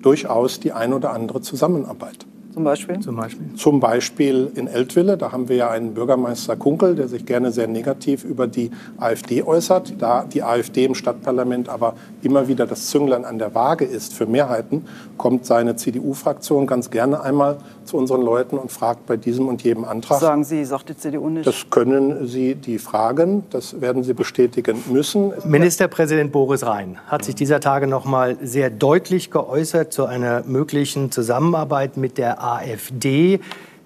durchaus 0.00 0.60
die 0.60 0.70
ein 0.70 0.92
oder 0.92 1.12
andere 1.12 1.40
Zusammenarbeit. 1.40 2.24
Zum 2.52 2.64
Beispiel? 2.64 2.98
Zum 2.98 3.14
Beispiel. 3.14 3.54
Zum 3.54 3.80
Beispiel 3.80 4.50
in 4.56 4.66
Eltville, 4.66 5.16
da 5.16 5.30
haben 5.30 5.48
wir 5.48 5.56
ja 5.56 5.70
einen 5.70 5.94
Bürgermeister 5.94 6.56
Kunkel, 6.56 6.96
der 6.96 7.06
sich 7.06 7.24
gerne 7.24 7.52
sehr 7.52 7.68
negativ 7.68 8.24
über 8.24 8.48
die 8.48 8.72
AfD 8.98 9.44
äußert. 9.44 9.94
Da 9.98 10.24
die 10.24 10.42
AfD 10.42 10.84
im 10.84 10.96
Stadtparlament 10.96 11.68
aber 11.68 11.94
immer 12.22 12.48
wieder 12.48 12.66
das 12.66 12.86
Zünglein 12.86 13.24
an 13.24 13.38
der 13.38 13.54
Waage 13.54 13.84
ist 13.84 14.14
für 14.14 14.26
Mehrheiten, 14.26 14.84
kommt 15.16 15.46
seine 15.46 15.76
CDU-Fraktion 15.76 16.66
ganz 16.66 16.90
gerne 16.90 17.22
einmal 17.22 17.58
zu 17.84 17.96
unseren 17.96 18.22
Leuten 18.22 18.58
und 18.58 18.72
fragt 18.72 19.06
bei 19.06 19.16
diesem 19.16 19.48
und 19.48 19.62
jedem 19.62 19.84
Antrag. 19.84 20.20
Sagen 20.20 20.44
Sie, 20.44 20.64
sagt 20.64 20.88
die 20.88 20.96
CDU 20.96 21.28
nicht. 21.28 21.46
Das 21.46 21.70
können 21.70 22.26
Sie 22.26 22.56
die 22.56 22.78
fragen, 22.78 23.44
das 23.50 23.80
werden 23.80 24.02
Sie 24.02 24.14
bestätigen 24.14 24.82
müssen. 24.90 25.32
Ministerpräsident 25.44 26.32
Boris 26.32 26.64
Rhein 26.64 26.98
hat 27.06 27.24
sich 27.24 27.34
dieser 27.34 27.60
Tage 27.60 27.86
noch 27.86 28.04
mal 28.04 28.36
sehr 28.42 28.70
deutlich 28.70 29.30
geäußert 29.30 29.92
zu 29.92 30.06
einer 30.06 30.42
möglichen 30.46 31.12
Zusammenarbeit 31.12 31.96
mit 31.96 32.18
der 32.18 32.39
AfD. 32.42 33.40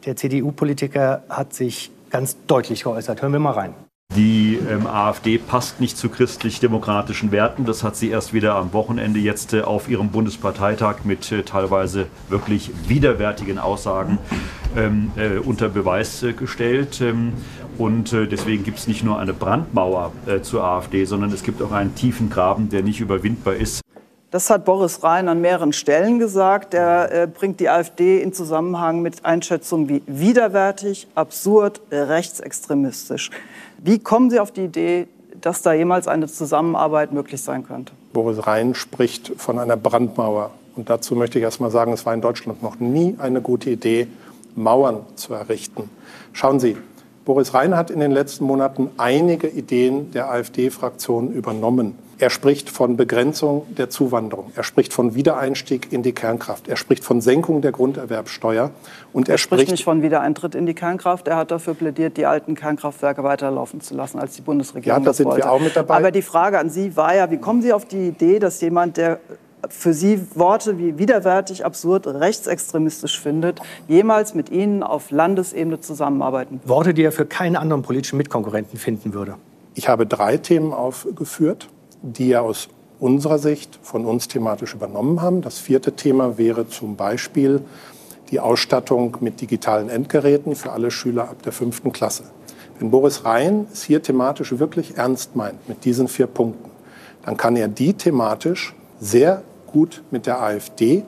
Der 0.07 0.17
CDU-Politiker 0.17 1.25
hat 1.29 1.55
sich 1.55 1.91
ganz 2.11 2.37
deutlich 2.47 2.85
geäußert. 2.85 3.23
Hören 3.23 3.33
wir 3.33 3.41
mal 3.41 3.53
rein. 3.53 3.75
Die 4.15 4.61
ähm, 4.71 4.87
AfD 4.87 5.39
passt 5.39 5.81
nicht 5.81 5.97
zu 5.97 6.09
christlich-demokratischen 6.09 7.33
Werten. 7.33 7.65
Das 7.65 7.83
hat 7.83 7.97
sie 7.97 8.11
erst 8.11 8.33
wieder 8.33 8.55
am 8.55 8.73
Wochenende 8.73 9.19
jetzt 9.19 9.55
äh, 9.55 9.63
auf 9.63 9.89
ihrem 9.89 10.11
Bundesparteitag 10.11 10.99
mit 11.05 11.33
äh, 11.33 11.43
teilweise 11.43 12.07
wirklich 12.29 12.71
widerwärtigen 12.87 13.59
Aussagen 13.59 14.19
ähm, 14.77 15.11
äh, 15.17 15.39
unter 15.39 15.69
Beweis 15.69 16.23
äh, 16.23 16.33
gestellt. 16.33 17.01
Ähm, 17.01 17.33
und 17.77 18.13
äh, 18.13 18.29
deswegen 18.29 18.63
gibt 18.63 18.79
es 18.79 18.87
nicht 18.87 19.03
nur 19.03 19.19
eine 19.19 19.33
Brandmauer 19.33 20.13
äh, 20.27 20.43
zur 20.43 20.63
AfD, 20.63 21.05
sondern 21.07 21.33
es 21.33 21.43
gibt 21.43 21.61
auch 21.61 21.73
einen 21.73 21.97
tiefen 21.97 22.31
Graben, 22.31 22.69
der 22.69 22.83
nicht 22.83 23.01
überwindbar 23.01 23.55
ist. 23.55 23.84
Das 24.35 24.51
hat 24.51 24.65
Boris 24.65 25.05
Rhein 25.05 25.29
an 25.29 25.41
mehreren 25.41 25.73
Stellen 25.73 26.19
gesagt. 26.19 26.75
Er 26.75 27.13
äh, 27.13 27.27
bringt 27.29 27.61
die 27.61 27.69
AfD 27.69 28.21
in 28.21 28.33
Zusammenhang 28.33 29.01
mit 29.01 29.25
Einschätzungen 29.25 29.89
wie 29.89 30.03
widerwärtig, 30.09 31.07
absurd, 31.15 31.81
rechtsextremistisch. 31.93 33.31
Wie 33.79 34.01
kommen 34.01 34.31
Sie 34.31 34.41
auf 34.41 34.51
die 34.51 34.65
Idee, 34.65 35.07
dass 35.41 35.63
da 35.63 35.73
jemals 35.73 36.09
eine 36.09 36.27
Zusammenarbeit 36.27 37.13
möglich 37.13 37.43
sein 37.43 37.65
könnte? 37.65 37.93
Boris 38.13 38.45
Rhein 38.45 38.75
spricht 38.75 39.31
von 39.37 39.61
einer 39.61 39.77
Brandmauer. 39.77 40.51
Und 40.75 40.91
dazu 40.91 41.15
möchte 41.15 41.39
ich 41.39 41.45
erst 41.45 41.61
mal 41.61 41.71
sagen, 41.71 41.93
es 41.93 42.05
war 42.05 42.13
in 42.13 42.21
Deutschland 42.21 42.61
noch 42.61 42.81
nie 42.81 43.15
eine 43.19 43.41
gute 43.41 43.71
Idee, 43.71 44.09
Mauern 44.57 45.03
zu 45.15 45.33
errichten. 45.33 45.89
Schauen 46.33 46.59
Sie, 46.59 46.77
Boris 47.25 47.55
Rhein 47.55 47.77
hat 47.77 47.89
in 47.89 48.01
den 48.01 48.11
letzten 48.11 48.47
Monaten 48.47 48.91
einige 48.97 49.47
Ideen 49.47 50.11
der 50.11 50.29
AfD-Fraktion 50.29 51.33
übernommen. 51.33 51.97
Er 52.19 52.31
spricht 52.31 52.71
von 52.71 52.97
Begrenzung 52.97 53.67
der 53.75 53.91
Zuwanderung. 53.91 54.53
Er 54.55 54.63
spricht 54.63 54.93
von 54.93 55.15
Wiedereinstieg 55.15 55.93
in 55.93 56.03
die 56.03 56.13
Kernkraft. 56.13 56.69
Er 56.69 56.77
spricht 56.77 57.05
von 57.05 57.21
Senkung 57.21 57.61
der 57.61 57.73
Grunderwerbsteuer. 57.73 58.71
Und 59.13 59.29
er, 59.29 59.35
er 59.35 59.39
spricht 59.39 59.71
nicht 59.71 59.85
von 59.85 60.03
Wiedereintritt 60.03 60.55
in 60.55 60.67
die 60.67 60.75
Kernkraft. 60.75 61.27
Er 61.27 61.37
hat 61.37 61.51
dafür 61.51 61.75
plädiert, 61.75 62.17
die 62.17 62.27
alten 62.27 62.55
Kernkraftwerke 62.55 63.25
weiterlaufen 63.25 63.81
zu 63.81 63.95
lassen, 63.95 64.19
als 64.19 64.37
die 64.37 64.43
Bundesregierung 64.43 65.01
ja, 65.01 65.05
da 65.05 65.13
sind 65.13 65.27
wollte. 65.27 65.45
wir 65.45 65.51
auch 65.51 65.61
mit 65.61 65.75
dabei. 65.75 65.95
Aber 65.97 66.11
die 66.11 66.23
Frage 66.23 66.59
an 66.59 66.71
Sie 66.71 66.97
war 66.97 67.15
ja, 67.15 67.31
wie 67.31 67.39
kommen 67.39 67.63
Sie 67.63 67.73
auf 67.73 67.85
die 67.85 68.09
Idee, 68.09 68.39
dass 68.39 68.61
jemand, 68.61 68.97
der 68.97 69.19
für 69.69 69.93
Sie 69.93 70.21
Worte 70.35 70.79
wie 70.79 70.99
widerwärtig, 70.99 71.65
absurd, 71.65 72.07
rechtsextremistisch 72.07 73.19
findet, 73.19 73.61
jemals 73.89 74.35
mit 74.35 74.51
Ihnen 74.51 74.83
auf 74.83 75.11
Landesebene 75.11 75.81
zusammenarbeiten? 75.81 76.61
Worte, 76.65 76.95
die 76.95 77.03
er 77.03 77.13
für 77.13 77.27
keinen 77.27 77.57
anderen 77.57 77.83
politischen 77.83 78.19
Mitkonkurrenten 78.19 78.79
finden 78.79 79.15
würde. 79.15 79.37
Ich 79.75 79.89
habe 79.89 80.07
drei 80.07 80.37
Themen 80.37 80.73
aufgeführt 80.73 81.69
die 82.05 82.29
ja 82.29 82.41
aus 82.43 82.69
unserer 83.01 83.39
Sicht 83.39 83.79
von 83.83 84.05
uns 84.05 84.29
thematisch 84.29 84.75
übernommen 84.75 85.23
haben. 85.23 85.41
Das 85.41 85.59
vierte 85.59 85.93
Thema 85.93 86.39
wäre 86.39 86.69
zum 86.69 86.97
Beispiel 86.97 87.63
die 88.31 88.41
Ausstattung 88.41 89.17
mit 89.21 89.41
digitalen 89.41 89.89
Endgeräten 89.89 90.55
für 90.55 90.73
alle 90.73 90.91
Schüler 90.91 91.25
ab 91.31 91.43
der 91.43 91.53
fünften 91.53 91.93
Klasse. 91.93 92.25
Wenn 92.79 92.91
Boris 92.91 93.25
Rhein 93.25 93.67
es 93.73 93.85
hier 93.85 94.03
thematisch 94.03 94.59
wirklich 94.59 94.97
ernst 94.97 95.37
meint 95.37 95.69
mit 95.69 95.85
diesen 95.85 96.09
vier 96.09 96.27
Punkten, 96.27 96.71
dann 97.25 97.37
kann 97.37 97.57
er 97.57 97.69
die 97.69 97.95
thematisch 97.95 98.75
sehr 99.01 99.43
gut 99.67 100.03
mit 100.11 100.27
der 100.27 100.43
AfD 100.43 101.05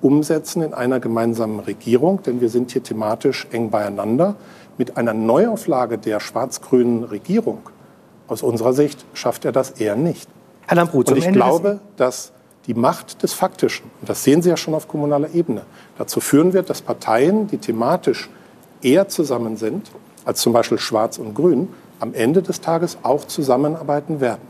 umsetzen 0.00 0.62
in 0.62 0.74
einer 0.74 1.00
gemeinsamen 1.00 1.60
Regierung, 1.60 2.22
denn 2.22 2.40
wir 2.40 2.50
sind 2.50 2.70
hier 2.70 2.82
thematisch 2.82 3.46
eng 3.50 3.70
beieinander. 3.70 4.36
Mit 4.78 4.96
einer 4.96 5.14
Neuauflage 5.14 5.98
der 5.98 6.20
schwarz-grünen 6.20 7.04
Regierung 7.04 7.58
aus 8.28 8.42
unserer 8.42 8.72
Sicht 8.72 9.04
schafft 9.14 9.44
er 9.44 9.52
das 9.52 9.70
eher 9.70 9.96
nicht. 9.96 10.28
Herr 10.66 10.76
Lambrut, 10.76 11.10
und 11.10 11.16
ich 11.16 11.30
glaube, 11.32 11.80
dass 11.96 12.32
die 12.66 12.74
Macht 12.74 13.22
des 13.22 13.32
Faktischen, 13.32 13.90
und 14.00 14.08
das 14.08 14.24
sehen 14.24 14.42
Sie 14.42 14.48
ja 14.48 14.56
schon 14.56 14.74
auf 14.74 14.88
kommunaler 14.88 15.32
Ebene, 15.34 15.62
dazu 15.98 16.20
führen 16.20 16.52
wird, 16.52 16.68
dass 16.68 16.82
Parteien, 16.82 17.46
die 17.46 17.58
thematisch 17.58 18.28
eher 18.82 19.08
zusammen 19.08 19.56
sind 19.56 19.90
als 20.24 20.40
zum 20.40 20.52
Beispiel 20.52 20.78
Schwarz 20.78 21.18
und 21.18 21.34
Grün, 21.34 21.68
am 22.00 22.12
Ende 22.12 22.42
des 22.42 22.60
Tages 22.60 22.98
auch 23.02 23.24
zusammenarbeiten 23.24 24.20
werden. 24.20 24.42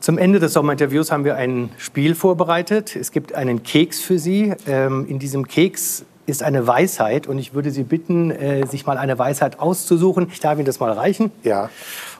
Zum 0.00 0.18
Ende 0.18 0.40
des 0.40 0.52
Sommerinterviews 0.52 1.10
haben 1.10 1.24
wir 1.24 1.36
ein 1.36 1.70
Spiel 1.78 2.14
vorbereitet. 2.14 2.96
Es 2.96 3.12
gibt 3.12 3.34
einen 3.34 3.62
Keks 3.62 4.00
für 4.00 4.18
Sie. 4.18 4.52
Ähm, 4.66 5.06
in 5.08 5.18
diesem 5.18 5.46
Keks 5.46 6.04
ist 6.26 6.42
eine 6.42 6.66
Weisheit 6.66 7.26
und 7.26 7.38
ich 7.38 7.54
würde 7.54 7.70
Sie 7.70 7.82
bitten, 7.82 8.30
äh, 8.30 8.66
sich 8.66 8.86
mal 8.86 8.96
eine 8.96 9.18
Weisheit 9.18 9.58
auszusuchen. 9.58 10.28
Ich 10.32 10.40
darf 10.40 10.56
Ihnen 10.56 10.66
das 10.66 10.78
mal 10.78 10.92
reichen. 10.92 11.32
Ja. 11.42 11.68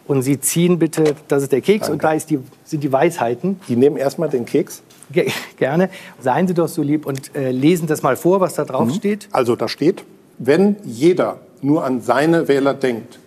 Und 0.06 0.22
Sie 0.22 0.40
ziehen 0.40 0.78
bitte, 0.78 1.14
das 1.28 1.44
ist 1.44 1.52
der 1.52 1.60
Keks 1.60 1.86
Danke. 1.86 1.92
und 1.92 2.04
da 2.04 2.16
die, 2.16 2.40
sind 2.64 2.82
die 2.82 2.92
Weisheiten. 2.92 3.60
Die 3.68 3.76
nehmen 3.76 3.96
erstmal 3.96 4.28
den 4.28 4.44
Keks. 4.44 4.82
Ge 5.12 5.30
gerne. 5.56 5.90
Seien 6.20 6.48
Sie 6.48 6.54
doch 6.54 6.68
so 6.68 6.82
lieb 6.82 7.06
und 7.06 7.34
äh, 7.36 7.52
lesen 7.52 7.86
das 7.86 8.02
mal 8.02 8.16
vor, 8.16 8.40
was 8.40 8.54
da 8.54 8.64
drauf 8.64 8.88
mhm. 8.88 8.94
steht. 8.94 9.28
Also 9.30 9.54
da 9.54 9.68
steht, 9.68 10.04
wenn 10.38 10.76
jeder 10.84 11.38
nur 11.60 11.84
an 11.84 12.00
seine 12.00 12.48
Wähler 12.48 12.74
denkt, 12.74 13.20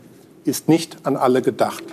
ist 0.43 0.67
nicht 0.67 0.97
an 1.03 1.15
alle 1.15 1.41
gedacht. 1.41 1.83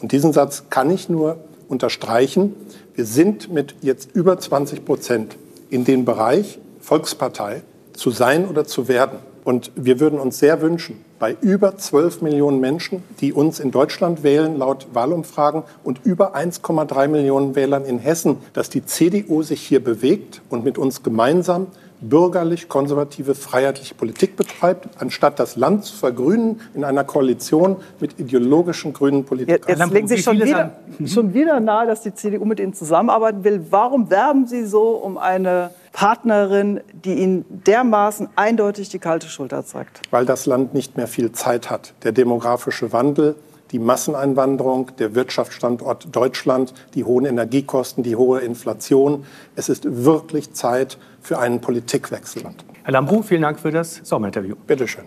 Und 0.00 0.12
diesen 0.12 0.32
Satz 0.32 0.64
kann 0.70 0.90
ich 0.90 1.08
nur 1.08 1.38
unterstreichen. 1.68 2.54
Wir 2.94 3.04
sind 3.04 3.52
mit 3.52 3.74
jetzt 3.82 4.10
über 4.14 4.38
20 4.38 4.84
Prozent 4.84 5.36
in 5.68 5.84
den 5.84 6.04
Bereich 6.04 6.58
Volkspartei 6.80 7.62
zu 8.00 8.10
sein 8.10 8.48
oder 8.48 8.64
zu 8.64 8.88
werden. 8.88 9.18
Und 9.44 9.72
wir 9.76 10.00
würden 10.00 10.18
uns 10.18 10.38
sehr 10.38 10.62
wünschen, 10.62 11.04
bei 11.18 11.36
über 11.42 11.76
12 11.76 12.22
Millionen 12.22 12.58
Menschen, 12.58 13.02
die 13.20 13.32
uns 13.32 13.60
in 13.60 13.70
Deutschland 13.70 14.22
wählen, 14.22 14.56
laut 14.56 14.86
Wahlumfragen, 14.94 15.64
und 15.84 16.00
über 16.04 16.34
1,3 16.34 17.08
Millionen 17.08 17.54
Wählern 17.56 17.84
in 17.84 17.98
Hessen, 17.98 18.38
dass 18.54 18.70
die 18.70 18.84
CDU 18.86 19.42
sich 19.42 19.60
hier 19.60 19.84
bewegt 19.84 20.40
und 20.48 20.64
mit 20.64 20.78
uns 20.78 21.02
gemeinsam 21.02 21.66
bürgerlich-konservative, 22.00 23.34
freiheitliche 23.34 23.94
Politik 23.94 24.34
betreibt, 24.36 24.88
anstatt 24.98 25.38
das 25.38 25.56
Land 25.56 25.84
zu 25.84 25.94
vergrünen 25.94 26.62
in 26.74 26.84
einer 26.84 27.04
Koalition 27.04 27.76
mit 28.00 28.18
ideologischen 28.18 28.94
grünen 28.94 29.24
Politikern. 29.24 29.68
Jetzt, 29.68 29.78
jetzt 29.78 29.92
legen 29.92 30.08
Sie 30.08 30.18
schon 30.18 30.40
wieder, 30.40 30.72
schon 31.04 31.34
wieder 31.34 31.60
nahe, 31.60 31.86
dass 31.86 32.00
die 32.00 32.14
CDU 32.14 32.46
mit 32.46 32.60
Ihnen 32.60 32.72
zusammenarbeiten 32.72 33.44
will. 33.44 33.66
Warum 33.68 34.08
werben 34.08 34.46
Sie 34.46 34.64
so 34.64 34.92
um 34.92 35.18
eine 35.18 35.70
Partnerin, 35.92 36.80
die 36.92 37.14
Ihnen 37.14 37.44
dermaßen 37.48 38.28
eindeutig 38.36 38.88
die 38.88 38.98
kalte 38.98 39.28
Schulter 39.28 39.64
zeigt? 39.64 40.00
Weil 40.10 40.24
das 40.24 40.46
Land 40.46 40.74
nicht 40.74 40.96
mehr 40.96 41.08
viel 41.08 41.32
Zeit 41.32 41.70
hat. 41.70 41.94
Der 42.02 42.12
demografische 42.12 42.92
Wandel 42.92 43.36
die 43.72 43.78
Masseneinwanderung, 43.78 44.90
der 44.98 45.14
Wirtschaftsstandort 45.14 46.14
Deutschland, 46.14 46.74
die 46.94 47.04
hohen 47.04 47.24
Energiekosten, 47.24 48.02
die 48.02 48.16
hohe 48.16 48.40
Inflation. 48.40 49.24
Es 49.56 49.68
ist 49.68 50.04
wirklich 50.04 50.52
Zeit 50.52 50.98
für 51.20 51.38
einen 51.38 51.60
Politikwechsel. 51.60 52.42
Herr 52.82 52.92
Lambrou, 52.92 53.22
vielen 53.22 53.42
Dank 53.42 53.60
für 53.60 53.70
das 53.70 54.00
Sommerinterview. 54.02 54.56
Bitte 54.66 54.88
schön. 54.88 55.04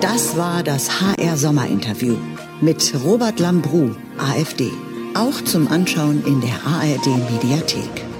Das 0.00 0.36
war 0.36 0.62
das 0.62 1.00
HR 1.00 1.36
Sommerinterview 1.36 2.16
mit 2.60 2.92
Robert 3.04 3.38
Lambrou, 3.38 3.90
AfD. 4.18 4.70
Auch 5.14 5.42
zum 5.44 5.68
Anschauen 5.68 6.24
in 6.26 6.40
der 6.40 6.54
ARD 6.64 7.06
Mediathek. 7.30 8.11